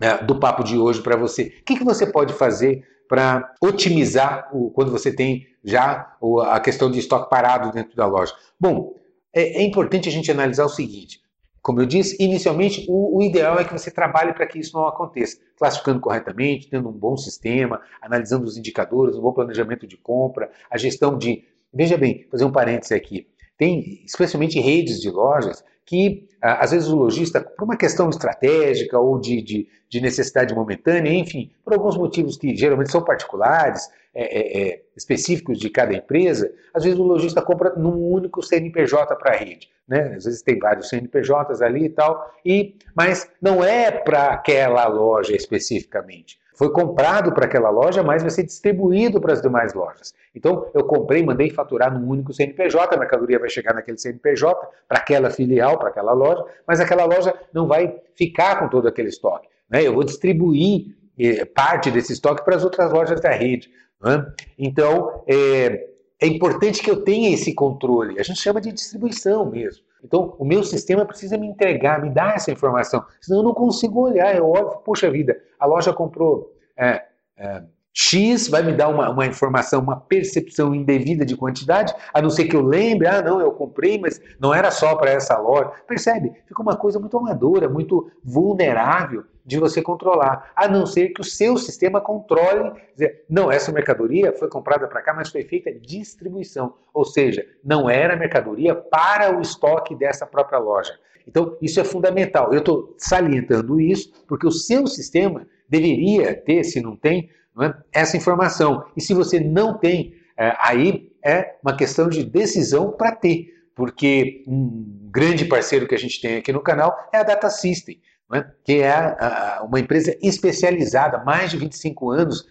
né, 0.00 0.18
do 0.18 0.40
papo 0.40 0.64
de 0.64 0.76
hoje 0.78 1.02
para 1.02 1.16
você. 1.16 1.54
O 1.60 1.64
que, 1.64 1.76
que 1.76 1.84
você 1.84 2.06
pode 2.06 2.32
fazer 2.32 2.84
para 3.08 3.54
otimizar 3.62 4.48
o, 4.52 4.70
quando 4.70 4.90
você 4.90 5.14
tem 5.14 5.46
já 5.62 6.16
o, 6.20 6.40
a 6.40 6.58
questão 6.58 6.90
de 6.90 6.98
estoque 6.98 7.30
parado 7.30 7.70
dentro 7.70 7.94
da 7.94 8.06
loja? 8.06 8.34
Bom, 8.58 8.94
é, 9.32 9.60
é 9.60 9.62
importante 9.62 10.08
a 10.08 10.12
gente 10.12 10.30
analisar 10.30 10.64
o 10.64 10.70
seguinte: 10.70 11.20
como 11.66 11.80
eu 11.80 11.86
disse, 11.86 12.16
inicialmente 12.20 12.86
o, 12.88 13.18
o 13.18 13.22
ideal 13.24 13.58
é 13.58 13.64
que 13.64 13.72
você 13.72 13.90
trabalhe 13.90 14.32
para 14.32 14.46
que 14.46 14.56
isso 14.56 14.76
não 14.76 14.86
aconteça, 14.86 15.36
classificando 15.58 15.98
corretamente, 15.98 16.70
tendo 16.70 16.88
um 16.88 16.92
bom 16.92 17.16
sistema, 17.16 17.80
analisando 18.00 18.44
os 18.44 18.56
indicadores, 18.56 19.16
um 19.16 19.20
bom 19.20 19.32
planejamento 19.32 19.84
de 19.84 19.96
compra, 19.96 20.48
a 20.70 20.78
gestão 20.78 21.18
de. 21.18 21.42
Veja 21.74 21.98
bem, 21.98 22.24
fazer 22.30 22.44
um 22.44 22.52
parêntese 22.52 22.94
aqui. 22.94 23.26
Tem 23.58 24.00
especialmente 24.04 24.60
redes 24.60 25.00
de 25.00 25.10
lojas 25.10 25.64
que, 25.84 26.28
às 26.40 26.70
vezes, 26.70 26.88
o 26.88 26.94
lojista, 26.94 27.40
por 27.40 27.64
uma 27.64 27.76
questão 27.76 28.08
estratégica 28.10 28.96
ou 29.00 29.18
de, 29.18 29.42
de, 29.42 29.68
de 29.88 30.00
necessidade 30.00 30.54
momentânea, 30.54 31.12
enfim, 31.12 31.50
por 31.64 31.72
alguns 31.72 31.96
motivos 31.96 32.36
que 32.36 32.54
geralmente 32.54 32.92
são 32.92 33.02
particulares, 33.02 33.88
é, 34.18 34.22
é, 34.22 34.68
é, 34.68 34.82
específicos 34.96 35.58
de 35.58 35.68
cada 35.68 35.92
empresa, 35.94 36.50
às 36.72 36.84
vezes 36.84 36.98
o 36.98 37.02
lojista 37.02 37.42
compra 37.42 37.74
num 37.76 38.10
único 38.10 38.42
CNPJ 38.42 39.14
para 39.16 39.34
a 39.34 39.36
rede. 39.36 39.68
Né? 39.86 40.14
Às 40.16 40.24
vezes 40.24 40.40
tem 40.40 40.58
vários 40.58 40.88
CNPJs 40.88 41.60
ali 41.60 41.84
e 41.84 41.88
tal, 41.90 42.34
e, 42.42 42.74
mas 42.94 43.30
não 43.42 43.62
é 43.62 43.90
para 43.90 44.28
aquela 44.28 44.86
loja 44.88 45.36
especificamente. 45.36 46.38
Foi 46.54 46.72
comprado 46.72 47.30
para 47.34 47.44
aquela 47.44 47.68
loja, 47.68 48.02
mas 48.02 48.22
vai 48.22 48.30
ser 48.30 48.44
distribuído 48.44 49.20
para 49.20 49.34
as 49.34 49.42
demais 49.42 49.74
lojas. 49.74 50.14
Então, 50.34 50.70
eu 50.72 50.84
comprei, 50.84 51.22
mandei 51.22 51.50
faturar 51.50 51.92
num 51.92 52.08
único 52.08 52.32
CNPJ, 52.32 52.94
a 52.94 52.98
mercadoria 52.98 53.38
vai 53.38 53.50
chegar 53.50 53.74
naquele 53.74 53.98
CNPJ, 53.98 54.66
para 54.88 54.98
aquela 54.98 55.28
filial, 55.28 55.78
para 55.78 55.90
aquela 55.90 56.14
loja, 56.14 56.42
mas 56.66 56.80
aquela 56.80 57.04
loja 57.04 57.34
não 57.52 57.66
vai 57.66 58.00
ficar 58.14 58.58
com 58.58 58.68
todo 58.70 58.88
aquele 58.88 59.10
estoque. 59.10 59.46
Né? 59.68 59.86
Eu 59.86 59.92
vou 59.92 60.02
distribuir 60.02 60.96
eh, 61.18 61.44
parte 61.44 61.90
desse 61.90 62.14
estoque 62.14 62.42
para 62.42 62.56
as 62.56 62.64
outras 62.64 62.90
lojas 62.90 63.20
da 63.20 63.30
rede. 63.30 63.70
Né? 64.02 64.26
Então, 64.58 65.24
é, 65.26 65.88
é 66.20 66.26
importante 66.26 66.82
que 66.82 66.90
eu 66.90 67.02
tenha 67.02 67.32
esse 67.32 67.54
controle. 67.54 68.18
A 68.18 68.22
gente 68.22 68.40
chama 68.40 68.60
de 68.60 68.72
distribuição 68.72 69.50
mesmo. 69.50 69.84
Então, 70.02 70.36
o 70.38 70.44
meu 70.44 70.62
sistema 70.62 71.04
precisa 71.04 71.36
me 71.36 71.46
entregar, 71.46 72.00
me 72.00 72.10
dar 72.10 72.36
essa 72.36 72.52
informação. 72.52 73.04
Senão 73.20 73.40
eu 73.40 73.44
não 73.44 73.54
consigo 73.54 74.00
olhar. 74.00 74.36
Eu 74.36 74.48
olho, 74.48 74.68
puxa 74.84 75.10
vida, 75.10 75.40
a 75.58 75.66
loja 75.66 75.92
comprou 75.92 76.54
é, 76.76 77.02
é, 77.36 77.62
X, 77.98 78.46
vai 78.48 78.62
me 78.62 78.74
dar 78.74 78.88
uma, 78.88 79.08
uma, 79.08 79.24
informação, 79.24 79.80
uma 79.80 79.98
percepção 79.98 80.74
indevida 80.74 81.24
de 81.24 81.34
quantidade, 81.34 81.94
a 82.12 82.20
não 82.20 82.28
ser 82.28 82.44
que 82.44 82.54
eu 82.54 82.60
lembre, 82.60 83.08
ah, 83.08 83.22
não, 83.22 83.40
eu 83.40 83.50
comprei, 83.50 83.98
mas 83.98 84.20
não 84.38 84.52
era 84.52 84.70
só 84.70 84.94
para 84.96 85.12
essa 85.12 85.38
loja. 85.38 85.72
Percebe? 85.88 86.30
Fica 86.46 86.60
uma 86.60 86.76
coisa 86.76 87.00
muito 87.00 87.16
amadora, 87.16 87.70
muito 87.70 88.10
vulnerável 88.22 89.24
de 89.46 89.58
você 89.58 89.80
controlar, 89.80 90.52
a 90.54 90.68
não 90.68 90.84
ser 90.84 91.08
que 91.10 91.22
o 91.22 91.24
seu 91.24 91.56
sistema 91.56 91.98
controle, 91.98 92.72
dizer, 92.92 93.24
não, 93.30 93.50
essa 93.50 93.72
mercadoria 93.72 94.30
foi 94.30 94.48
comprada 94.48 94.86
para 94.86 95.00
cá, 95.00 95.14
mas 95.14 95.30
foi 95.30 95.44
feita 95.44 95.72
distribuição, 95.72 96.74
ou 96.92 97.04
seja, 97.04 97.46
não 97.64 97.88
era 97.88 98.14
mercadoria 98.14 98.74
para 98.74 99.34
o 99.38 99.40
estoque 99.40 99.94
dessa 99.94 100.26
própria 100.26 100.58
loja. 100.58 100.92
Então, 101.26 101.56
isso 101.62 101.80
é 101.80 101.84
fundamental. 101.84 102.52
Eu 102.52 102.58
estou 102.58 102.94
salientando 102.98 103.80
isso 103.80 104.12
porque 104.28 104.46
o 104.46 104.52
seu 104.52 104.86
sistema 104.86 105.46
deveria 105.68 106.34
ter, 106.34 106.62
se 106.62 106.80
não 106.80 106.94
tem, 106.94 107.30
é, 107.60 107.74
essa 107.92 108.16
informação. 108.16 108.84
E 108.96 109.00
se 109.00 109.14
você 109.14 109.40
não 109.40 109.78
tem, 109.78 110.14
é, 110.36 110.54
aí 110.58 111.12
é 111.24 111.56
uma 111.62 111.76
questão 111.76 112.08
de 112.08 112.24
decisão 112.24 112.92
para 112.92 113.14
ter, 113.14 113.48
porque 113.74 114.44
um 114.46 115.08
grande 115.10 115.44
parceiro 115.44 115.86
que 115.86 115.94
a 115.94 115.98
gente 115.98 116.20
tem 116.20 116.36
aqui 116.36 116.52
no 116.52 116.62
canal 116.62 116.96
é 117.12 117.18
a 117.18 117.22
Data 117.22 117.50
System 117.50 118.00
né, 118.30 118.50
que 118.64 118.80
é 118.80 118.90
a, 118.90 119.64
uma 119.66 119.80
empresa 119.80 120.16
especializada, 120.22 121.22
mais 121.24 121.50
de 121.50 121.56
25 121.56 122.10
anos, 122.10 122.46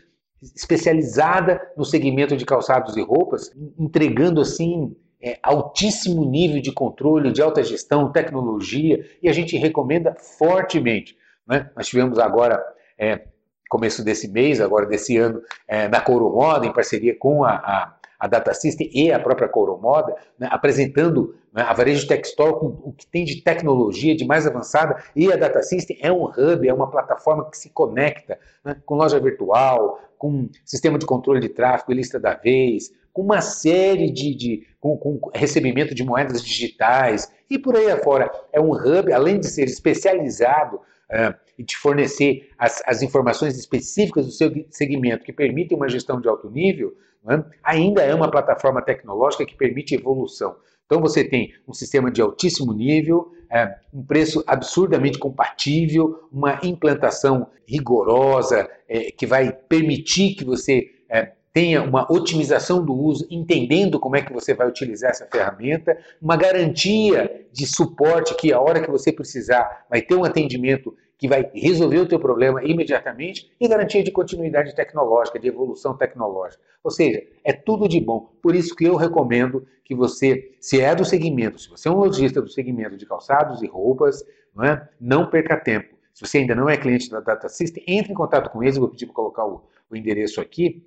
especializada 0.56 1.62
no 1.76 1.86
segmento 1.86 2.36
de 2.36 2.46
calçados 2.46 2.96
e 2.98 3.02
roupas, 3.02 3.52
entregando 3.78 4.42
assim 4.42 4.96
é, 5.22 5.40
altíssimo 5.42 6.24
nível 6.30 6.62
de 6.62 6.72
controle, 6.72 7.32
de 7.32 7.42
alta 7.42 7.64
gestão, 7.64 8.12
tecnologia, 8.12 9.06
e 9.22 9.30
a 9.30 9.34
gente 9.34 9.58
recomenda 9.58 10.16
fortemente. 10.16 11.18
Né? 11.48 11.70
Nós 11.76 11.88
tivemos 11.88 12.20
agora, 12.20 12.62
é, 12.98 13.28
começo 13.70 14.04
desse 14.04 14.28
mês, 14.28 14.62
agora 14.62 14.86
desse 14.86 15.18
ano, 15.18 15.42
é, 15.68 15.88
na 15.88 16.02
Couro 16.02 16.30
Moda, 16.30 16.66
em 16.66 16.74
parceria 16.74 17.16
com 17.18 17.44
a, 17.44 17.54
a 17.54 17.96
a 18.20 18.28
Data 18.28 18.54
System 18.54 18.90
e 18.94 19.12
a 19.12 19.20
própria 19.20 19.48
Coromoda, 19.48 20.16
né, 20.38 20.48
apresentando 20.52 21.36
né, 21.54 21.62
a 21.62 21.74
Varejo 21.74 22.08
Store 22.24 22.60
com 22.60 22.68
o 22.84 22.94
que 22.94 23.06
tem 23.06 23.24
de 23.24 23.42
tecnologia 23.42 24.16
de 24.16 24.26
mais 24.26 24.48
avançada, 24.48 25.02
e 25.16 25.32
a 25.32 25.36
Data 25.36 25.62
System 25.62 25.98
é 26.02 26.12
um 26.12 26.26
hub, 26.26 26.68
é 26.68 26.74
uma 26.74 26.90
plataforma 26.90 27.50
que 27.50 27.58
se 27.58 27.70
conecta 27.70 28.40
né, 28.64 28.76
com 28.86 28.96
loja 28.96 29.20
virtual, 29.20 30.00
com 30.18 30.50
sistema 30.64 30.98
de 30.98 31.06
controle 31.06 31.40
de 31.40 31.50
tráfego, 31.50 31.94
lista 31.94 32.20
da 32.20 32.34
vez, 32.34 32.92
com 33.14 33.22
uma 33.22 33.42
série 33.42 34.12
de, 34.12 34.36
de 34.36 34.68
com, 34.80 34.98
com, 34.98 35.20
recebimento 35.34 35.94
de 35.96 36.04
moedas 36.04 36.44
digitais 36.44 37.32
e 37.50 37.58
por 37.58 37.76
aí 37.76 37.90
afora. 37.90 38.30
É 38.52 38.60
um 38.60 38.72
hub, 38.72 39.12
além 39.14 39.40
de 39.40 39.48
ser 39.48 39.66
especializado 39.66 40.82
uh, 41.12 41.36
e 41.58 41.64
te 41.64 41.78
fornecer 41.78 42.50
as, 42.58 42.82
as 42.86 43.02
informações 43.02 43.58
específicas 43.58 44.26
do 44.26 44.32
seu 44.32 44.52
segmento 44.70 45.24
que 45.24 45.34
permitem 45.34 45.78
uma 45.78 45.90
gestão 45.90 46.20
de 46.20 46.28
alto 46.28 46.50
nível, 46.50 46.96
né? 47.24 47.44
ainda 47.64 48.02
é 48.04 48.14
uma 48.14 48.30
plataforma 48.30 48.82
tecnológica 48.82 49.46
que 49.46 49.56
permite 49.56 49.96
evolução. 49.96 50.56
Então 50.86 51.02
você 51.02 51.24
tem 51.24 51.54
um 51.68 51.74
sistema 51.74 52.12
de 52.12 52.22
altíssimo 52.22 52.72
nível, 52.74 53.32
é, 53.52 53.76
um 53.94 54.04
preço 54.04 54.44
absurdamente 54.46 55.18
compatível, 55.18 56.28
uma 56.32 56.60
implantação 56.64 57.48
rigorosa 57.68 58.70
é, 58.88 59.12
que 59.12 59.26
vai 59.26 59.52
permitir 59.52 60.36
que 60.36 60.46
você 60.46 60.92
é, 61.10 61.32
tenha 61.56 61.82
uma 61.82 62.06
otimização 62.12 62.84
do 62.84 62.94
uso, 62.94 63.26
entendendo 63.32 63.98
como 63.98 64.18
é 64.18 64.22
que 64.22 64.34
você 64.34 64.54
vai 64.54 64.68
utilizar 64.68 65.12
essa 65.12 65.26
ferramenta, 65.26 65.98
uma 66.22 66.36
garantia 66.36 67.48
de 67.50 67.66
suporte 67.66 68.36
que 68.36 68.52
a 68.52 68.60
hora 68.60 68.82
que 68.82 68.92
você 68.92 69.10
precisar 69.10 69.86
vai 69.90 70.02
ter 70.02 70.16
um 70.16 70.26
atendimento 70.26 70.94
que 71.18 71.30
vai 71.30 71.50
resolver 71.54 72.00
o 72.00 72.06
teu 72.06 72.20
problema 72.20 72.62
imediatamente 72.62 73.50
e 73.58 73.70
garantia 73.70 74.04
de 74.04 74.12
continuidade 74.12 74.76
tecnológica, 74.76 75.40
de 75.40 75.48
evolução 75.48 75.96
tecnológica. 75.96 76.62
Ou 76.84 76.92
seja, 76.92 77.24
é 77.42 77.54
tudo 77.54 77.88
de 77.88 78.02
bom. 78.02 78.30
Por 78.42 78.54
isso 78.54 78.76
que 78.76 78.84
eu 78.84 78.98
recomendo 78.98 79.66
que 79.86 79.96
você, 79.96 80.58
se 80.60 80.82
é 80.82 80.94
do 80.94 81.06
segmento, 81.06 81.58
se 81.58 81.70
você 81.70 81.88
é 81.88 81.92
um 81.92 81.96
lojista 81.96 82.42
do 82.42 82.50
segmento 82.50 82.98
de 82.98 83.06
calçados 83.06 83.62
e 83.64 83.66
roupas, 83.66 84.26
não, 84.54 84.66
é? 84.66 84.90
não 85.00 85.30
perca 85.30 85.56
tempo. 85.56 85.96
Se 86.14 86.26
você 86.26 86.40
ainda 86.40 86.54
não 86.54 86.70
é 86.70 86.76
cliente 86.76 87.10
da 87.10 87.22
Data 87.22 87.48
System, 87.48 87.82
entre 87.88 88.12
em 88.12 88.16
contato 88.16 88.50
com 88.50 88.62
eles, 88.62 88.76
eu 88.76 88.82
vou 88.82 88.90
pedir 88.90 89.06
para 89.06 89.16
colocar 89.16 89.46
o, 89.46 89.64
o 89.90 89.96
endereço 89.96 90.42
aqui, 90.42 90.84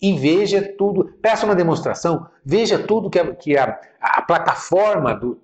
e 0.00 0.14
veja 0.14 0.62
tudo, 0.76 1.12
peça 1.20 1.44
uma 1.44 1.54
demonstração, 1.54 2.26
veja 2.44 2.78
tudo 2.78 3.10
que 3.10 3.18
a, 3.18 3.34
que 3.34 3.56
a, 3.56 3.78
a 4.00 4.22
plataforma 4.22 5.14
do 5.14 5.40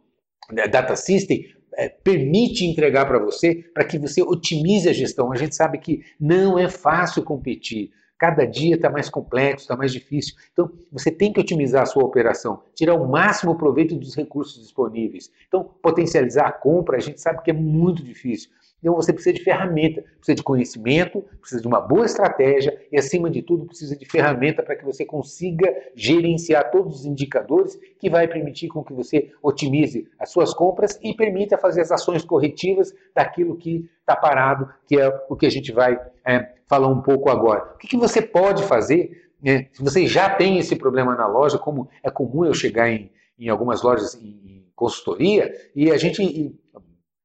Data 0.71 0.97
System 0.97 1.55
é, 1.77 1.89
permite 1.89 2.65
entregar 2.65 3.07
para 3.07 3.19
você, 3.19 3.55
para 3.75 3.85
que 3.85 3.99
você 3.99 4.23
otimize 4.23 4.89
a 4.89 4.93
gestão. 4.93 5.33
A 5.33 5.37
gente 5.37 5.55
sabe 5.55 5.79
que 5.79 6.03
não 6.19 6.59
é 6.59 6.69
fácil 6.69 7.23
competir. 7.23 7.91
Cada 8.17 8.47
dia 8.47 8.77
está 8.77 8.89
mais 8.89 9.11
complexo, 9.11 9.65
está 9.65 9.77
mais 9.77 9.93
difícil. 9.93 10.35
Então, 10.53 10.71
você 10.91 11.11
tem 11.11 11.33
que 11.33 11.41
otimizar 11.41 11.83
a 11.83 11.87
sua 11.87 12.05
operação, 12.05 12.63
tirar 12.75 12.95
o 12.95 13.09
máximo 13.09 13.57
proveito 13.57 13.97
dos 13.97 14.15
recursos 14.15 14.63
disponíveis. 14.63 15.31
Então, 15.49 15.65
potencializar 15.83 16.47
a 16.47 16.53
compra, 16.53 16.97
a 16.97 17.01
gente 17.01 17.21
sabe 17.21 17.43
que 17.43 17.51
é 17.51 17.55
muito 17.55 18.03
difícil. 18.03 18.51
Então 18.85 18.95
você 18.95 19.15
precisa 19.15 19.35
de 19.35 19.43
ferramenta, 19.43 20.03
precisa 20.19 20.35
de 20.35 20.43
conhecimento, 20.43 21.25
precisa 21.41 21.63
de 21.63 21.67
uma 21.67 21.81
boa 21.81 22.05
estratégia 22.05 22.79
e, 22.93 22.99
acima 22.99 23.31
de 23.31 23.41
tudo, 23.41 23.65
precisa 23.65 23.97
de 23.97 24.05
ferramenta 24.05 24.63
para 24.63 24.77
que 24.77 24.85
você 24.85 25.07
consiga 25.07 25.75
gerenciar 25.95 26.71
todos 26.71 27.01
os 27.01 27.07
indicadores 27.07 27.81
que 27.99 28.11
vai 28.11 28.29
permitir 28.29 28.69
com 28.69 28.85
que 28.85 28.93
você 28.93 29.33
otimize 29.43 30.07
as 30.19 30.31
suas 30.31 30.53
compras 30.53 31.01
e 31.03 31.15
permita 31.15 31.57
fazer 31.57 31.81
as 31.81 31.91
ações 31.91 32.23
corretivas 32.23 32.95
daquilo 33.15 33.57
que 33.57 33.89
está 34.01 34.15
parado, 34.15 34.69
que 34.87 35.01
é 35.01 35.09
o 35.31 35.35
que 35.35 35.47
a 35.47 35.51
gente 35.51 35.73
vai 35.73 35.99
é, 36.23 36.51
falar 36.69 36.89
um 36.89 37.01
pouco 37.01 37.31
agora. 37.31 37.73
O 37.77 37.79
que, 37.79 37.89
que 37.89 37.97
você 37.97 38.21
pode 38.21 38.65
fazer 38.65 39.31
né, 39.43 39.69
se 39.73 39.83
você 39.83 40.07
já 40.07 40.29
tem 40.29 40.59
esse 40.59 40.77
problema 40.77 41.15
na 41.15 41.27
loja, 41.27 41.57
como 41.57 41.89
é 42.03 42.11
comum 42.11 42.45
eu 42.45 42.53
chegar 42.53 42.91
em, 42.91 43.11
em 43.39 43.49
algumas 43.49 43.81
lojas 43.81 44.15
em, 44.15 44.29
em 44.29 44.67
consultoria, 44.77 45.51
e 45.75 45.91
a 45.91 45.97
gente 45.97 46.55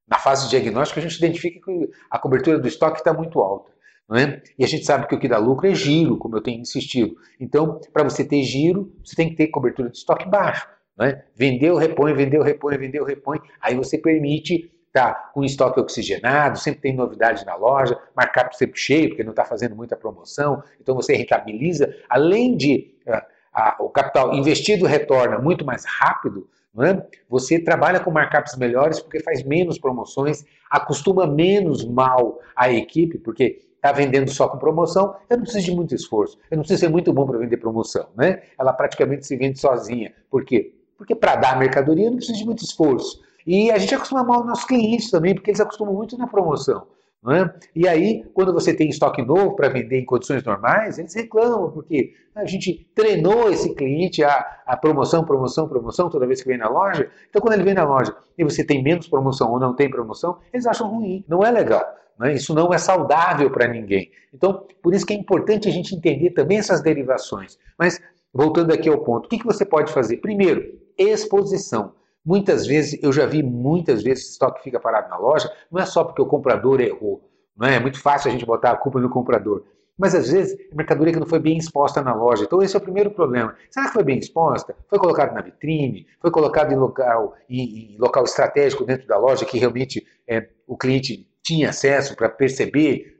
na 0.10 0.18
fase 0.18 0.46
de 0.46 0.50
diagnóstico, 0.52 1.00
a 1.00 1.04
gente 1.04 1.18
identifica 1.18 1.60
que 1.64 1.90
a 2.10 2.18
cobertura 2.18 2.58
do 2.58 2.68
estoque 2.68 3.00
está 3.00 3.14
muito 3.14 3.40
alta. 3.40 3.72
É? 4.12 4.42
E 4.58 4.64
a 4.64 4.68
gente 4.68 4.86
sabe 4.86 5.08
que 5.08 5.14
o 5.14 5.20
que 5.20 5.28
dá 5.28 5.38
lucro 5.38 5.68
é 5.68 5.76
giro, 5.76 6.18
como 6.18 6.36
eu 6.36 6.42
tenho 6.42 6.60
insistido. 6.60 7.16
Então, 7.40 7.80
para 7.94 8.04
você 8.04 8.26
ter 8.26 8.42
giro, 8.42 8.92
você 9.06 9.16
tem 9.16 9.30
que 9.30 9.36
ter 9.36 9.48
cobertura 9.50 9.88
de 9.88 9.98
estoque 9.98 10.28
baixo. 10.28 10.68
É? 11.00 11.24
Vendeu, 11.36 11.78
repõe, 11.78 12.14
vendeu, 12.14 12.42
repõe, 12.42 12.76
vendeu, 12.78 13.06
repõe. 13.06 13.40
Aí 13.62 13.76
você 13.76 14.00
permite 14.00 14.72
tá 14.92 15.14
com 15.34 15.44
estoque 15.44 15.80
oxigenado, 15.80 16.58
sempre 16.58 16.82
tem 16.82 16.96
novidade 16.96 17.46
na 17.46 17.56
loja, 17.56 17.98
markup 18.16 18.58
sempre 18.58 18.80
cheio, 18.80 19.10
porque 19.10 19.24
não 19.24 19.32
está 19.32 19.46
fazendo 19.46 19.76
muita 19.76 19.96
promoção, 19.96 20.64
então 20.82 20.96
você 20.96 21.16
rentabiliza, 21.16 21.96
além 22.10 22.58
de 22.58 22.96
uh, 23.08 23.22
a, 23.60 23.76
o 23.80 23.90
capital 23.90 24.34
investido 24.34 24.86
retorna 24.86 25.40
muito 25.40 25.66
mais 25.66 25.84
rápido, 25.86 26.48
é? 26.82 27.04
Você 27.28 27.60
trabalha 27.60 28.00
com 28.00 28.12
markups 28.12 28.56
melhores 28.56 29.00
porque 29.00 29.20
faz 29.20 29.44
menos 29.44 29.78
promoções, 29.78 30.46
acostuma 30.70 31.28
menos 31.28 31.84
mal 31.84 32.40
a 32.56 32.72
equipe, 32.72 33.18
porque 33.18 33.62
está 33.76 33.92
vendendo 33.92 34.30
só 34.30 34.48
com 34.48 34.58
promoção, 34.58 35.16
eu 35.30 35.38
não 35.38 35.44
preciso 35.44 35.66
de 35.66 35.76
muito 35.76 35.96
esforço, 35.96 36.38
eu 36.50 36.58
não 36.58 36.64
preciso 36.64 36.82
ser 36.82 36.90
muito 36.90 37.12
bom 37.12 37.26
para 37.26 37.40
vender 37.40 37.58
promoção. 37.58 38.08
Né? 38.16 38.44
Ela 38.58 38.72
praticamente 38.72 39.26
se 39.26 39.36
vende 39.36 39.60
sozinha. 39.60 40.14
Por 40.30 40.46
quê? 40.46 40.74
Porque 40.98 41.16
para 41.16 41.36
dar 41.36 41.58
mercadoria 41.58 42.06
eu 42.06 42.12
não 42.12 42.18
preciso 42.18 42.38
de 42.38 42.46
muito 42.46 42.64
esforço. 42.64 43.22
E 43.48 43.72
a 43.72 43.78
gente 43.78 43.96
acostuma 43.96 44.24
mal 44.24 44.42
os 44.42 44.48
nossos 44.48 44.66
clientes 44.66 45.10
também, 45.10 45.34
porque 45.34 45.50
eles 45.50 45.62
acostumam 45.62 45.94
muito 45.94 46.18
na 46.18 46.28
promoção. 46.28 46.88
É? 47.28 47.54
E 47.76 47.86
aí, 47.86 48.24
quando 48.34 48.54
você 48.54 48.74
tem 48.74 48.88
estoque 48.88 49.22
novo 49.22 49.54
para 49.54 49.68
vender 49.68 50.00
em 50.00 50.06
condições 50.06 50.42
normais, 50.42 50.98
eles 50.98 51.14
reclamam, 51.14 51.70
porque 51.70 52.14
a 52.34 52.46
gente 52.46 52.90
treinou 52.96 53.52
esse 53.52 53.76
cliente 53.76 54.24
a, 54.24 54.62
a, 54.66 54.78
promoção, 54.78 55.26
promoção, 55.26 55.68
promoção 55.68 56.10
toda 56.10 56.26
vez 56.26 56.42
que 56.42 56.48
vem 56.48 56.58
na 56.58 56.70
loja. 56.70 57.12
Então, 57.30 57.42
quando 57.42 57.56
ele 57.56 57.64
vem 57.64 57.74
na 57.74 57.84
loja 57.84 58.16
e 58.38 58.44
você 58.44 58.64
tem 58.64 58.82
menos 58.82 59.10
promoção 59.10 59.52
ou 59.52 59.60
não 59.60 59.76
tem 59.76 59.90
promoção, 59.90 60.38
eles 60.54 60.66
acham 60.66 60.88
ruim, 60.88 61.26
não 61.28 61.44
é 61.44 61.52
legal. 61.52 61.84
Né? 62.18 62.36
Isso 62.36 62.54
não 62.54 62.74
é 62.74 62.78
saudável 62.78 63.52
para 63.52 63.68
ninguém. 63.68 64.10
Então, 64.34 64.66
por 64.82 64.94
isso 64.94 65.06
que 65.06 65.14
é 65.14 65.18
importante 65.18 65.68
a 65.68 65.72
gente 65.72 65.94
entender 65.94 66.30
também 66.30 66.58
essas 66.58 66.82
derivações. 66.82 67.60
Mas, 67.78 68.02
voltando 68.34 68.74
aqui 68.74 68.88
ao 68.88 69.04
ponto, 69.04 69.26
o 69.26 69.30
que, 69.30 69.40
que 69.40 69.46
você 69.46 69.66
pode 69.66 69.92
fazer? 69.92 70.18
Primeiro, 70.18 70.80
exposição. 70.98 71.99
Muitas 72.26 72.68
vezes, 72.68 73.02
eu 73.02 73.12
já 73.12 73.26
vi 73.26 73.42
muitas 73.42 74.04
vezes 74.04 74.26
o 74.26 74.32
estoque 74.32 74.64
fica 74.64 74.80
parado 74.80 75.10
na 75.10 75.18
loja, 75.18 75.52
não 75.72 75.82
é 75.82 75.86
só 75.86 76.04
porque 76.04 76.22
o 76.22 76.26
comprador 76.26 76.82
errou. 76.82 77.22
Não 77.56 77.68
é? 77.68 77.76
é 77.76 77.80
muito 77.80 78.02
fácil 78.02 78.30
a 78.30 78.32
gente 78.32 78.46
botar 78.46 78.72
a 78.72 78.78
culpa 78.78 79.00
no 79.00 79.10
comprador. 79.10 79.64
Mas 79.98 80.16
às 80.16 80.30
vezes 80.30 80.58
é 80.72 80.74
mercadoria 80.74 81.12
que 81.12 81.20
não 81.20 81.28
foi 81.28 81.40
bem 81.40 81.58
exposta 81.58 82.02
na 82.02 82.14
loja. 82.14 82.46
Então 82.46 82.62
esse 82.62 82.74
é 82.74 82.80
o 82.80 82.82
primeiro 82.82 83.12
problema. 83.12 83.54
Será 83.70 83.88
que 83.88 83.94
foi 83.94 84.04
bem 84.04 84.18
exposta? 84.18 84.74
Foi 84.88 84.98
colocado 84.98 85.34
na 85.34 85.42
vitrine? 85.42 86.08
Foi 86.22 86.32
colocado 86.32 86.72
em 86.72 86.78
local, 86.78 87.36
em, 87.50 87.96
em 87.96 87.98
local 87.98 88.24
estratégico 88.24 88.86
dentro 88.86 89.06
da 89.06 89.18
loja 89.18 89.46
que 89.46 89.60
realmente 89.60 90.08
é, 90.26 90.48
o 90.66 90.78
cliente 90.78 91.29
tinha 91.44 91.70
acesso 91.70 92.16
para 92.16 92.30
perceber 92.30 93.20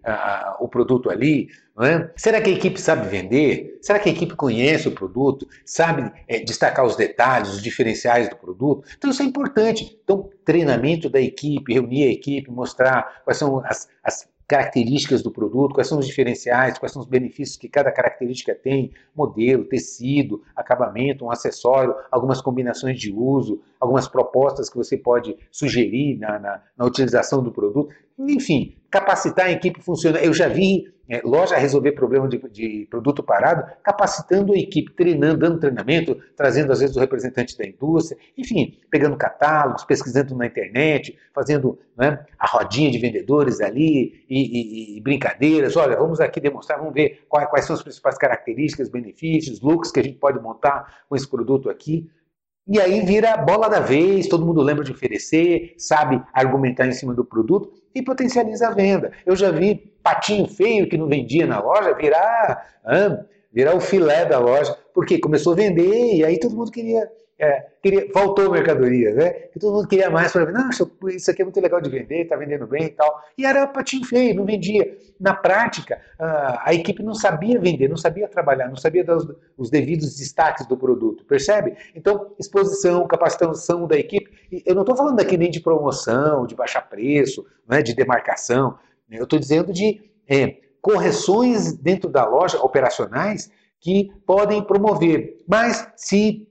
o 0.60 0.68
produto 0.68 1.10
ali? 1.10 1.48
É? 1.82 2.12
Será 2.18 2.42
que 2.42 2.50
a 2.50 2.54
equipe 2.54 2.80
sabe 2.80 3.08
vender? 3.08 3.80
Será 3.82 4.00
que 4.00 4.10
a 4.10 4.12
equipe 4.12 4.36
conhece 4.36 4.90
o 4.90 4.92
produto? 4.92 5.48
Sabe 5.66 6.12
é, 6.28 6.40
destacar 6.40 6.86
os 6.86 6.98
detalhes, 6.98 7.50
os 7.50 7.62
diferenciais 7.62 8.28
do 8.28 8.36
produto? 8.36 8.86
Então 8.98 9.10
isso 9.10 9.22
é 9.22 9.26
importante. 9.26 9.98
Então, 10.04 10.30
treinamento 10.44 11.10
da 11.10 11.22
equipe, 11.22 11.74
reunir 11.74 12.04
a 12.04 12.12
equipe, 12.12 12.52
mostrar 12.52 13.22
quais 13.24 13.38
são 13.38 13.64
as, 13.66 13.88
as 14.04 14.28
características 14.50 15.22
do 15.22 15.30
produto, 15.30 15.76
quais 15.76 15.88
são 15.88 16.00
os 16.00 16.08
diferenciais, 16.08 16.80
quais 16.80 16.92
são 16.92 17.04
os 17.04 17.08
benefícios 17.08 17.56
que 17.56 17.70
cada 17.70 17.92
característica 17.92 18.56
tem, 18.56 18.92
modelo, 19.16 19.64
tecido, 19.64 20.42
acabamento, 20.56 21.24
um 21.24 21.30
acessório, 21.30 21.96
algumas 22.10 22.42
combinações 22.42 23.00
de 23.00 23.14
uso, 23.14 23.62
algumas 23.80 24.08
propostas 24.08 24.68
que 24.68 24.76
você 24.76 24.98
pode 24.98 25.38
sugerir 25.52 26.18
na, 26.18 26.40
na, 26.40 26.64
na 26.76 26.86
utilização 26.86 27.44
do 27.44 27.52
produto. 27.52 27.94
Enfim, 28.20 28.76
capacitar 28.92 29.46
a 29.46 29.52
equipe 29.52 29.82
funcionar. 29.82 30.24
Eu 30.24 30.34
já 30.34 30.48
vi 30.48 30.92
é, 31.10 31.22
loja 31.24 31.58
resolver 31.58 31.94
problema 31.94 32.28
de, 32.28 32.38
de, 32.50 32.88
produto 32.88 33.24
parado, 33.24 33.64
capacitando 33.82 34.54
a 34.54 34.58
equipe, 34.58 34.94
treinando, 34.94 35.40
dando 35.40 35.60
treinamento, 35.60 36.16
trazendo 36.36 36.72
às 36.72 36.80
vezes 36.80 36.96
o 36.96 37.00
representante 37.00 37.58
da 37.58 37.66
indústria, 37.66 38.20
enfim, 38.38 38.78
pegando 38.92 39.18
catálogos, 39.18 39.84
pesquisando 39.84 40.36
na 40.36 40.46
internet, 40.46 41.18
fazendo 41.34 41.80
né, 41.98 42.24
a 42.38 42.46
rodinha 42.46 42.92
de 42.92 43.00
vendedores 43.00 43.60
ali 43.60 44.24
e, 44.30 44.96
e, 44.96 44.98
e, 44.98 45.02
brincadeiras. 45.02 45.76
Olha, 45.76 45.98
vamos 45.98 46.20
aqui 46.20 46.40
demonstrar, 46.40 46.78
vamos 46.78 46.94
ver 46.94 47.26
quais, 47.28 47.50
quais 47.50 47.66
são 47.66 47.76
as 47.76 47.82
principais 47.82 48.18
características, 48.18 48.90
benefícios, 48.90 49.62
looks 49.62 49.92
que 49.92 50.00
a 50.00 50.04
gente 50.04 50.18
pode 50.20 50.40
montar 50.40 51.02
com 51.10 51.16
esse 51.16 51.28
produto 51.28 51.70
aqui. 51.70 52.08
E 52.68 52.80
aí 52.80 53.04
vira 53.04 53.36
bola 53.36 53.68
da 53.68 53.80
vez, 53.80 54.28
todo 54.28 54.46
mundo 54.46 54.62
lembra 54.62 54.84
de 54.84 54.92
oferecer, 54.92 55.74
sabe 55.76 56.22
argumentar 56.32 56.86
em 56.86 56.92
cima 56.92 57.16
do 57.16 57.26
produto 57.26 57.79
e 57.94 58.02
potencializa 58.02 58.68
a 58.68 58.72
venda. 58.72 59.12
Eu 59.26 59.36
já 59.36 59.52
vi 59.52 59.94
patinho 60.04 60.48
feio 60.48 60.90
que 60.90 60.98
não 60.98 61.08
vendia 61.08 61.46
na 61.46 61.60
loja 61.60 61.94
virar, 61.94 62.80
ah, 62.86 63.24
virar 63.52 63.76
o 63.76 63.82
filé 63.82 64.26
da 64.26 64.40
loja, 64.40 64.76
porque 64.94 65.20
começou 65.20 65.54
a 65.54 65.56
vender 65.56 66.16
e 66.16 66.24
aí 66.24 66.40
todo 66.40 66.56
mundo 66.56 66.72
queria 66.72 67.10
é, 67.40 67.68
queria, 67.82 68.12
faltou 68.12 68.52
mercadoria, 68.52 69.14
né? 69.14 69.46
E 69.56 69.60
todo 69.60 69.74
mundo 69.74 69.88
queria 69.88 70.10
mais 70.10 70.30
para. 70.34 70.52
Não, 70.52 70.70
isso 70.70 71.32
aqui 71.32 71.42
é 71.42 71.46
muito 71.46 71.62
legal 71.62 71.80
de 71.80 71.90
vender, 71.90 72.24
está 72.24 72.36
vendendo 72.36 72.68
bem 72.68 72.88
e 72.88 72.90
tal. 72.90 73.24
E 73.38 73.46
era 73.46 73.66
patinho 73.66 74.06
feio, 74.06 74.36
não 74.36 74.46
vendia. 74.46 74.98
Na 75.18 75.34
prática, 75.34 76.02
a, 76.20 76.74
equipe 76.74 77.02
não 77.02 77.14
sabia 77.14 77.58
vender, 77.58 77.88
não 77.88 77.96
sabia 77.96 78.28
trabalhar, 78.28 78.68
não 78.68 78.76
sabia 78.76 79.06
dar 79.06 79.16
os, 79.16 79.28
os, 79.58 79.70
devidos 79.70 80.18
destaques 80.18 80.66
do 80.68 80.76
produto, 80.76 81.24
percebe? 81.24 81.78
Então, 81.96 82.34
exposição, 82.38 83.08
capacitação 83.08 83.88
da 83.88 83.98
equipe. 83.98 84.30
Eu 84.66 84.76
não 84.76 84.82
estou 84.82 84.98
falando 84.98 85.20
aqui 85.22 85.38
nem 85.38 85.50
de 85.50 85.62
promoção, 85.62 86.46
de 86.46 86.56
baixar 86.56 86.82
preço, 86.90 87.46
né, 87.68 87.82
de 87.82 87.96
demarcação. 87.96 88.78
Eu 89.10 89.24
estou 89.24 89.40
dizendo 89.40 89.72
de 89.72 90.02
é, 90.28 90.58
correções 90.82 91.72
dentro 91.74 92.10
da 92.10 92.26
loja, 92.26 92.58
operacionais, 92.58 93.50
que 93.80 94.12
podem 94.26 94.62
promover. 94.62 95.38
Mas 95.48 95.90
se 95.96 96.49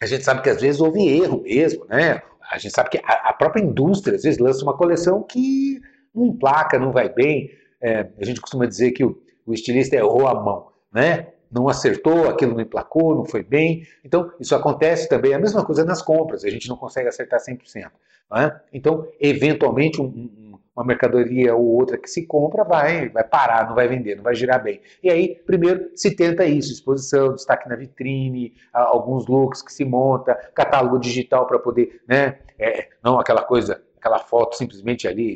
a 0.00 0.06
gente 0.06 0.24
sabe 0.24 0.42
que 0.42 0.48
às 0.48 0.60
vezes 0.60 0.80
houve 0.80 1.06
erro 1.06 1.42
mesmo, 1.42 1.84
né? 1.86 2.22
A 2.50 2.56
gente 2.58 2.74
sabe 2.74 2.88
que 2.90 3.00
a, 3.04 3.32
própria 3.32 3.62
indústria 3.62 4.16
às 4.16 4.22
vezes 4.22 4.38
lança 4.38 4.62
uma 4.62 4.76
coleção 4.76 5.22
que 5.22 5.80
não 6.14 6.26
emplaca, 6.26 6.78
não 6.78 6.92
vai 6.92 7.08
bem. 7.08 7.50
É, 7.80 8.08
a 8.18 8.24
gente 8.24 8.40
costuma 8.40 8.64
dizer 8.66 8.92
que 8.92 9.04
o, 9.04 9.20
o 9.44 9.52
estilista 9.52 9.96
errou 9.96 10.26
a 10.26 10.34
mão, 10.34 10.68
né? 10.92 11.28
Não 11.50 11.68
acertou, 11.68 12.28
aquilo 12.28 12.54
não 12.54 12.60
emplacou, 12.60 13.14
não 13.14 13.24
foi 13.24 13.42
bem. 13.42 13.86
Então, 14.04 14.30
isso 14.38 14.54
acontece 14.54 15.08
também, 15.08 15.34
a 15.34 15.38
mesma 15.38 15.64
coisa 15.64 15.84
nas 15.84 16.02
compras, 16.02 16.44
a 16.44 16.50
gente 16.50 16.68
não 16.68 16.76
consegue 16.76 17.08
acertar 17.08 17.40
100%. 17.40 17.90
Né? 18.30 18.60
Então, 18.72 19.06
eventualmente, 19.18 20.00
um 20.00 20.47
uma 20.78 20.84
mercadoria 20.84 21.56
ou 21.56 21.64
outra 21.64 21.98
que 21.98 22.08
se 22.08 22.24
compra 22.24 22.62
vai, 22.62 23.08
vai 23.08 23.24
parar, 23.24 23.66
não 23.66 23.74
vai 23.74 23.88
vender, 23.88 24.14
não 24.14 24.22
vai 24.22 24.34
girar 24.34 24.62
bem. 24.62 24.80
E 25.02 25.10
aí, 25.10 25.34
primeiro, 25.44 25.90
se 25.96 26.14
tenta 26.14 26.44
isso, 26.44 26.72
exposição, 26.72 27.34
destaque 27.34 27.68
na 27.68 27.74
vitrine, 27.74 28.54
alguns 28.72 29.26
looks 29.26 29.60
que 29.60 29.72
se 29.72 29.84
monta, 29.84 30.36
catálogo 30.54 31.00
digital 31.00 31.48
para 31.48 31.58
poder, 31.58 32.00
né, 32.06 32.38
é, 32.56 32.88
não 33.02 33.18
aquela 33.18 33.42
coisa, 33.42 33.82
aquela 33.96 34.20
foto 34.20 34.56
simplesmente 34.56 35.08
ali, 35.08 35.34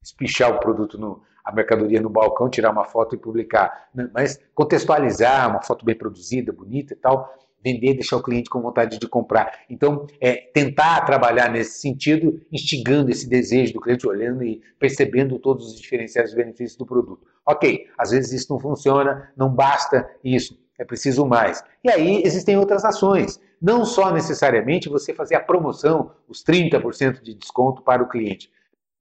espichar 0.00 0.54
o 0.54 0.60
produto 0.60 0.96
no, 0.96 1.22
a 1.44 1.50
mercadoria 1.50 2.00
no 2.00 2.08
balcão, 2.08 2.48
tirar 2.48 2.70
uma 2.70 2.84
foto 2.84 3.16
e 3.16 3.18
publicar, 3.18 3.88
né? 3.92 4.08
mas 4.14 4.38
contextualizar, 4.54 5.50
uma 5.50 5.62
foto 5.62 5.84
bem 5.84 5.96
produzida, 5.96 6.52
bonita 6.52 6.94
e 6.94 6.96
tal, 6.96 7.34
vender, 7.64 7.94
deixar 7.94 8.16
o 8.16 8.22
cliente 8.22 8.50
com 8.50 8.60
vontade 8.60 8.98
de 8.98 9.08
comprar. 9.08 9.60
Então, 9.70 10.06
é, 10.20 10.34
tentar 10.52 11.00
trabalhar 11.02 11.50
nesse 11.50 11.80
sentido, 11.80 12.40
instigando 12.52 13.10
esse 13.10 13.28
desejo 13.28 13.72
do 13.72 13.80
cliente, 13.80 14.06
olhando 14.06 14.44
e 14.44 14.60
percebendo 14.78 15.38
todos 15.38 15.72
os 15.72 15.80
diferenciais 15.80 16.32
e 16.32 16.36
benefícios 16.36 16.76
do 16.76 16.84
produto. 16.84 17.26
Ok, 17.46 17.86
às 17.98 18.10
vezes 18.10 18.32
isso 18.32 18.52
não 18.52 18.60
funciona, 18.60 19.32
não 19.36 19.48
basta 19.48 20.08
isso, 20.22 20.58
é 20.78 20.84
preciso 20.84 21.26
mais. 21.26 21.62
E 21.82 21.90
aí 21.90 22.22
existem 22.24 22.56
outras 22.56 22.84
ações. 22.84 23.40
Não 23.60 23.84
só 23.84 24.12
necessariamente 24.12 24.90
você 24.90 25.14
fazer 25.14 25.36
a 25.36 25.40
promoção, 25.40 26.10
os 26.28 26.44
30% 26.44 27.22
de 27.22 27.34
desconto 27.34 27.82
para 27.82 28.02
o 28.02 28.08
cliente. 28.08 28.50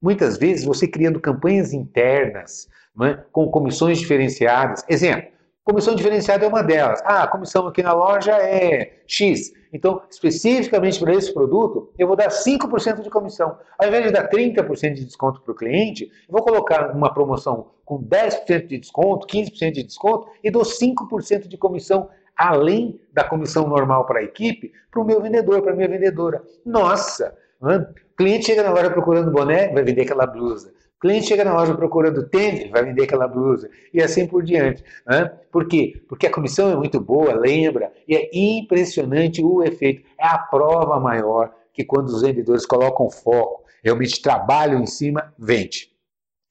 Muitas 0.02 0.38
vezes 0.38 0.66
você 0.66 0.88
criando 0.88 1.20
campanhas 1.20 1.74
internas, 1.74 2.70
é? 3.02 3.16
com 3.32 3.50
comissões 3.50 4.00
diferenciadas. 4.00 4.84
Exemplo, 4.88 5.32
Comissão 5.66 5.96
diferenciada 5.96 6.46
é 6.46 6.48
uma 6.48 6.62
delas. 6.62 7.02
Ah, 7.06 7.24
a 7.24 7.28
comissão 7.28 7.66
aqui 7.68 7.82
na 7.82 7.94
loja 7.94 8.34
é 8.34 8.98
X. 9.08 9.54
Então, 9.72 10.02
especificamente 10.12 11.00
para 11.00 11.16
esse 11.16 11.34
produto, 11.34 11.90
eu 11.98 12.06
vou 12.06 12.18
dar 12.18 12.28
5% 12.28 13.02
de 13.02 13.10
comissão. 13.10 13.58
Ao 13.80 13.88
invés 13.88 14.06
de 14.06 14.12
dar 14.12 14.30
30% 14.30 14.94
de 14.94 15.06
desconto 15.06 15.42
para 15.42 15.54
o 15.54 15.56
cliente, 15.56 16.04
eu 16.28 16.34
vou 16.34 16.44
colocar 16.44 16.92
uma 16.94 17.14
promoção 17.14 17.72
com 17.86 18.04
10% 18.04 18.68
de 18.68 18.78
desconto, 18.78 19.26
15% 19.26 19.72
de 19.72 19.84
desconto 19.84 20.28
e 20.44 20.52
dou 20.52 20.64
5% 20.64 21.48
de 21.48 21.58
comissão 21.58 22.10
além 22.36 23.00
da 23.14 23.24
comissão 23.24 23.66
normal 23.66 24.06
para 24.06 24.20
a 24.20 24.24
equipe, 24.24 24.74
para 24.92 25.02
o 25.02 25.06
meu 25.06 25.22
vendedor, 25.22 25.62
para 25.62 25.72
a 25.72 25.76
minha 25.76 25.88
vendedora. 25.88 26.44
Nossa! 26.66 27.38
O 27.62 28.16
cliente 28.18 28.48
chega 28.48 28.64
na 28.64 28.72
loja 28.72 28.92
procurando 28.92 29.32
boné, 29.32 29.72
vai 29.72 29.84
vender 29.84 30.02
aquela 30.02 30.28
blusa 30.28 30.74
cliente 31.04 31.28
chega 31.28 31.44
na 31.44 31.54
loja 31.54 31.76
procurando 31.76 32.30
tênis, 32.30 32.72
vai 32.72 32.86
vender 32.86 33.04
aquela 33.04 33.28
blusa, 33.28 33.70
e 33.94 34.02
assim 34.02 34.26
por 34.26 34.42
diante. 34.42 34.82
Né? 35.06 35.30
Por 35.52 35.68
quê? 35.68 36.02
Porque 36.08 36.28
a 36.28 36.32
comissão 36.32 36.72
é 36.72 36.78
muito 36.78 36.98
boa, 37.02 37.34
lembra, 37.34 37.92
e 38.08 38.16
é 38.16 38.30
impressionante 38.34 39.44
o 39.44 39.62
efeito. 39.62 40.02
É 40.18 40.26
a 40.26 40.38
prova 40.38 41.02
maior 41.02 41.54
que 41.74 41.84
quando 41.84 42.08
os 42.08 42.22
vendedores 42.22 42.66
colocam 42.66 43.10
foco, 43.10 43.66
realmente 43.84 44.22
trabalham 44.22 44.82
em 44.82 44.86
cima, 44.86 45.34
vende. 45.38 45.92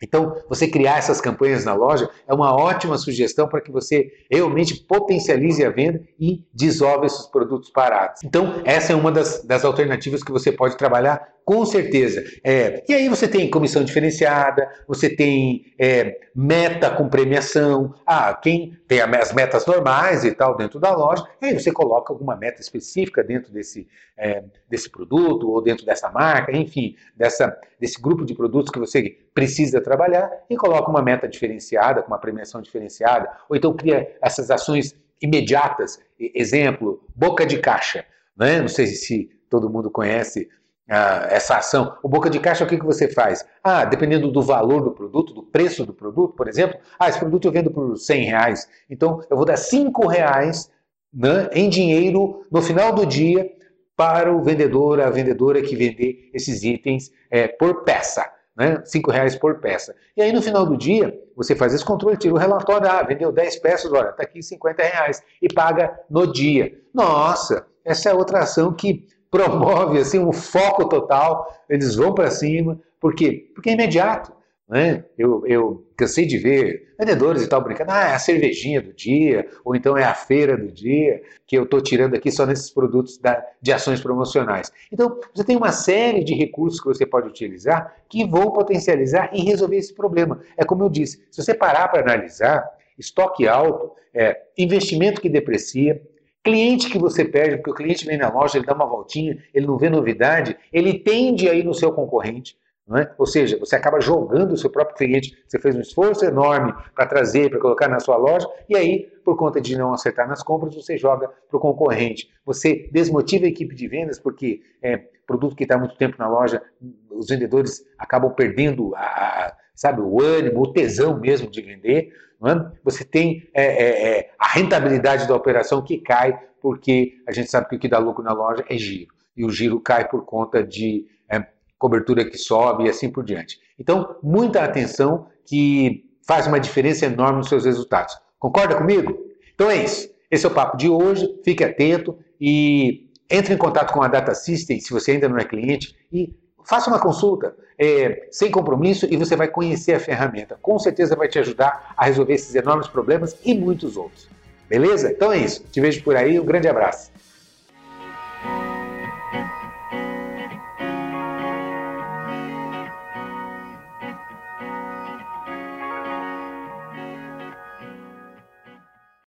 Então, 0.03 0.37
você 0.49 0.69
criar 0.69 0.99
essas 0.99 1.21
campanhas 1.21 1.65
na 1.65 1.73
loja 1.73 2.11
é 2.27 2.35
uma 2.35 2.55
ótima 2.55 2.99
sugestão 2.99 3.49
para 3.49 3.61
que 3.61 3.71
você 3.71 4.11
realmente 4.31 4.75
potencialize 4.75 5.65
a 5.65 5.71
venda 5.71 6.03
e 6.19 6.45
dissolve 6.53 7.07
esses 7.07 7.27
produtos 7.27 7.71
parados. 7.71 8.21
Então, 8.25 8.61
essa 8.65 8.93
é 8.93 8.97
uma 8.97 9.13
das, 9.13 9.45
das 9.45 9.65
alternativas 9.65 10.23
que 10.23 10.33
você 10.33 10.51
pode 10.51 10.77
trabalhar 10.77 11.27
com 11.45 11.65
certeza. 11.65 12.23
É, 12.45 12.85
e 12.89 12.95
aí 12.95 13.09
você 13.09 13.27
tem 13.27 13.51
comissão 13.51 13.83
diferenciada, 13.85 14.69
você 14.87 15.11
tem 15.11 15.73
é, 15.79 16.21
meta 16.35 16.91
com 16.91 17.09
premiação. 17.09 17.95
Ah, 18.07 18.33
quem 18.35 18.77
tem 18.87 19.01
as 19.01 19.33
metas 19.33 19.67
normais 19.67 20.25
e 20.25 20.33
tal 20.33 20.57
dentro 20.57 20.79
da 20.79 20.95
loja, 20.95 21.25
aí 21.41 21.53
você 21.59 21.73
coloca 21.73 22.13
alguma 22.13 22.37
meta 22.37 22.61
específica 22.61 23.23
dentro 23.23 23.53
desse, 23.53 23.89
é, 24.17 24.45
desse 24.69 24.91
produto 24.91 25.51
ou 25.51 25.63
dentro 25.63 25.85
dessa 25.85 26.11
marca, 26.11 26.57
enfim, 26.57 26.97
dessa, 27.17 27.57
desse 27.79 28.01
grupo 28.01 28.25
de 28.25 28.35
produtos 28.35 28.71
que 28.71 28.79
você 28.79 29.19
precisa 29.35 29.81
trabalhar 29.81 30.31
e 30.49 30.57
coloca 30.57 30.91
uma 30.91 31.03
meta 31.03 31.29
diferenciada, 31.29 32.03
com 32.03 32.09
uma 32.09 32.19
premiação 32.19 32.63
diferenciada, 32.63 33.29
ou 33.49 33.57
então 33.57 33.75
cria 33.75 34.17
essas 34.23 34.51
ações 34.51 34.95
imediatas. 35.21 36.01
Exemplo, 36.19 37.05
boca 37.15 37.47
de 37.47 37.59
caixa. 37.59 38.05
Né? 38.37 38.61
Não 38.61 38.69
sei 38.69 38.87
se 38.87 39.31
todo 39.49 39.71
mundo 39.71 39.91
conhece 39.91 40.49
ah, 40.89 41.27
essa 41.31 41.57
ação. 41.57 41.97
O 42.03 42.09
boca 42.09 42.29
de 42.29 42.41
caixa, 42.41 42.65
o 42.65 42.67
que, 42.67 42.79
que 42.79 42.85
você 42.85 43.09
faz? 43.09 43.45
Ah, 43.63 43.85
dependendo 43.85 44.31
do 44.31 44.43
valor 44.43 44.83
do 44.83 44.93
produto, 44.93 45.33
do 45.33 45.43
preço 45.43 45.87
do 45.87 45.95
produto, 45.95 46.35
por 46.35 46.49
exemplo, 46.49 46.79
ah, 46.99 47.09
esse 47.09 47.19
produto 47.19 47.47
eu 47.47 47.53
vendo 47.53 47.71
por 47.71 47.97
100 47.97 48.25
reais, 48.25 48.69
então 48.91 49.23
eu 49.31 49.37
vou 49.37 49.47
dar 49.47 49.57
5 49.57 50.07
reais 50.07 50.71
né, 51.13 51.49
em 51.53 51.69
dinheiro 51.69 52.45
no 52.51 52.63
final 52.63 52.93
do 52.93 53.07
dia 53.07 53.51
para 53.97 54.33
o 54.33 54.43
vendedor, 54.43 55.01
a 55.01 55.11
vendedora 55.11 55.63
que 55.63 55.77
vender 55.77 56.31
esses 56.35 56.63
itens 56.65 57.13
é, 57.31 57.47
por 57.47 57.85
peça. 57.85 58.29
Né? 58.57 58.83
5 58.85 59.11
reais 59.11 59.37
por 59.37 59.61
peça. 59.61 59.95
E 60.17 60.23
aí 60.23 60.33
no 60.33 60.43
final 60.43 60.67
do 60.67 60.77
dia, 60.77 61.19
você 61.37 61.55
faz 61.55 61.73
esse 61.73 61.85
controle, 61.85 62.17
tira 62.17 62.35
o 62.35 62.39
relatório, 62.39 62.89
ah, 62.91 63.03
vendeu 63.03 63.31
10 63.33 63.57
peças, 63.61 63.91
olha, 63.93 64.11
está 64.11 64.25
aqui 64.25 64.43
50 64.43 64.83
reais, 64.83 65.23
e 65.41 65.49
paga 65.49 65.99
no 66.11 66.31
dia. 66.31 66.79
Nossa, 66.93 67.67
essa 67.85 68.11
é 68.11 68.15
outra 68.15 68.41
ação 68.41 68.73
que 68.73 69.07
promove 69.33 69.99
assim 69.99 70.19
um 70.19 70.31
foco 70.31 70.87
total, 70.87 71.51
eles 71.67 71.97
vão 71.97 72.15
para 72.15 72.31
cima, 72.31 72.79
por 73.01 73.15
quê? 73.15 73.51
Porque 73.55 73.71
é 73.71 73.73
imediato. 73.73 74.31
Né? 74.69 75.05
Eu, 75.19 75.45
eu 75.47 75.87
cansei 75.97 76.25
de 76.25 76.39
ver 76.39 76.95
vendedores 76.99 77.43
e 77.43 77.49
tal 77.49 77.63
brincando, 77.63 77.91
ah, 77.91 78.11
é 78.11 78.15
a 78.15 78.19
cervejinha 78.19 78.81
do 78.81 78.93
dia, 78.93 79.47
ou 79.65 79.75
então 79.75 79.97
é 79.97 80.05
a 80.05 80.15
feira 80.15 80.57
do 80.57 80.71
dia, 80.71 81.21
que 81.47 81.57
eu 81.57 81.65
estou 81.65 81.81
tirando 81.81 82.15
aqui 82.15 82.31
só 82.31 82.47
nesses 82.47 82.71
produtos 82.71 83.19
da, 83.19 83.43
de 83.61 83.73
ações 83.73 84.01
promocionais. 84.01 84.71
Então, 84.91 85.19
você 85.35 85.45
tem 85.45 85.57
uma 85.57 85.73
série 85.73 86.23
de 86.23 86.35
recursos 86.35 86.81
que 86.81 86.87
você 86.87 87.05
pode 87.05 87.29
utilizar 87.29 87.95
que 88.09 88.27
vão 88.27 88.51
potencializar 88.51 89.31
e 89.33 89.43
resolver 89.43 89.77
esse 89.77 89.95
problema. 89.95 90.41
É 90.57 90.65
como 90.65 90.85
eu 90.85 90.89
disse, 90.89 91.23
se 91.31 91.43
você 91.43 91.55
parar 91.55 91.89
para 91.89 92.03
analisar, 92.03 92.67
estoque 92.99 93.49
alto, 93.49 93.93
é, 94.15 94.41
investimento 94.57 95.21
que 95.21 95.29
deprecia, 95.29 96.01
Cliente 96.45 96.91
que 96.91 96.99
você 96.99 97.25
perde, 97.25 97.57
porque 97.57 97.71
o 97.71 97.75
cliente 97.75 98.05
vem 98.05 98.19
na 98.19 98.29
loja, 98.29 98.59
ele 98.59 98.67
dá 98.67 98.75
uma 98.75 98.87
voltinha, 98.87 99.39
ele 99.55 99.67
não 99.67 99.77
vê 99.77 99.89
novidade, 99.89 100.57
ele 100.73 100.99
tende 100.99 101.49
a 101.49 101.55
ir 101.55 101.65
no 101.65 101.75
seu 101.75 101.93
concorrente. 101.93 102.57
É? 102.95 103.11
Ou 103.17 103.27
seja, 103.27 103.59
você 103.59 103.77
acaba 103.77 104.01
jogando 104.01 104.53
o 104.53 104.57
seu 104.57 104.69
próprio 104.69 104.97
cliente, 104.97 105.39
você 105.47 105.59
fez 105.59 105.75
um 105.75 105.81
esforço 105.81 106.25
enorme 106.25 106.75
para 106.95 107.07
trazer, 107.07 107.49
para 107.49 107.61
colocar 107.61 107.89
na 107.89 108.01
sua 108.01 108.17
loja, 108.17 108.47
e 108.69 108.77
aí, 108.77 109.09
por 109.25 109.37
conta 109.37 109.61
de 109.61 109.79
não 109.79 109.95
acertar 109.95 110.29
nas 110.29 110.43
compras, 110.43 110.75
você 110.75 110.99
joga 110.99 111.29
para 111.49 111.57
o 111.57 111.61
concorrente. 111.61 112.29
Você 112.45 112.91
desmotiva 112.93 113.47
a 113.47 113.49
equipe 113.49 113.75
de 113.75 113.87
vendas, 113.87 114.19
porque 114.19 114.61
é, 114.83 114.97
produto 115.27 115.55
que 115.55 115.63
está 115.63 115.79
muito 115.79 115.97
tempo 115.97 116.17
na 116.19 116.29
loja, 116.29 116.61
os 117.09 117.29
vendedores 117.29 117.87
acabam 117.97 118.35
perdendo 118.35 118.93
a, 118.97 119.57
sabe, 119.75 120.01
o 120.01 120.21
ânimo, 120.21 120.61
o 120.61 120.73
tesão 120.73 121.19
mesmo 121.19 121.51
de 121.51 121.63
vender. 121.63 122.13
É? 122.49 122.73
Você 122.85 123.05
tem 123.05 123.49
é, 123.55 123.65
é, 123.65 124.19
é, 124.19 124.31
a 124.39 124.49
rentabilidade 124.49 125.29
da 125.29 125.35
operação 125.35 125.83
que 125.83 125.99
cai, 125.99 126.39
porque 126.61 127.15
a 127.27 127.33
gente 127.33 127.51
sabe 127.51 127.69
que 127.69 127.77
o 127.77 127.79
que 127.79 127.89
dá 127.89 127.99
lucro 127.99 128.25
na 128.25 128.33
loja 128.33 128.65
é 128.69 128.77
giro. 128.77 129.13
E 129.37 129.45
o 129.45 129.51
giro 129.51 129.81
cai 129.81 130.09
por 130.09 130.25
conta 130.25 130.63
de 130.63 131.07
é, 131.29 131.45
cobertura 131.79 132.29
que 132.29 132.37
sobe 132.37 132.85
e 132.85 132.89
assim 132.89 133.11
por 133.11 133.25
diante. 133.25 133.61
Então, 133.79 134.17
muita 134.23 134.63
atenção 134.63 135.27
que 135.47 136.05
faz 136.27 136.47
uma 136.47 136.61
diferença 136.61 137.07
enorme 137.07 137.39
nos 137.39 137.49
seus 137.49 137.65
resultados. 137.65 138.17
Concorda 138.39 138.77
comigo? 138.77 139.17
Então 139.55 139.71
é 139.71 139.85
isso. 139.85 140.09
Esse 140.31 140.47
é 140.47 140.49
o 140.49 140.55
papo 140.55 140.77
de 140.77 140.89
hoje. 140.89 141.29
Fique 141.45 141.63
atento 141.63 142.19
e 142.41 143.09
entre 143.31 143.55
em 143.55 143.57
contato 143.57 143.93
com 143.93 144.03
a 144.03 144.09
Data 144.09 144.35
System 144.35 144.81
se 144.81 144.93
você 144.93 145.13
ainda 145.13 145.29
não 145.29 145.39
é 145.39 145.45
cliente 145.45 145.97
e 146.13 146.35
Faça 146.65 146.89
uma 146.89 146.99
consulta 146.99 147.55
é, 147.79 148.27
sem 148.31 148.51
compromisso 148.51 149.07
e 149.11 149.17
você 149.17 149.37
vai 149.37 149.49
conhecer 149.49 149.95
a 149.95 150.01
ferramenta. 150.01 150.59
Com 150.61 150.79
certeza 150.79 151.15
vai 151.15 151.29
te 151.29 151.39
ajudar 151.39 151.95
a 151.97 152.05
resolver 152.05 152.35
esses 152.35 152.55
enormes 152.55 152.89
problemas 152.89 153.37
e 153.45 153.55
muitos 153.55 153.97
outros. 153.97 154.29
Beleza? 154.69 155.11
Então 155.11 155.33
é 155.33 155.39
isso. 155.39 155.65
Te 155.71 155.81
vejo 155.81 156.03
por 156.03 156.17
aí. 156.17 156.41
Um 156.41 156.45
grande 156.45 156.67
abraço. 156.67 157.12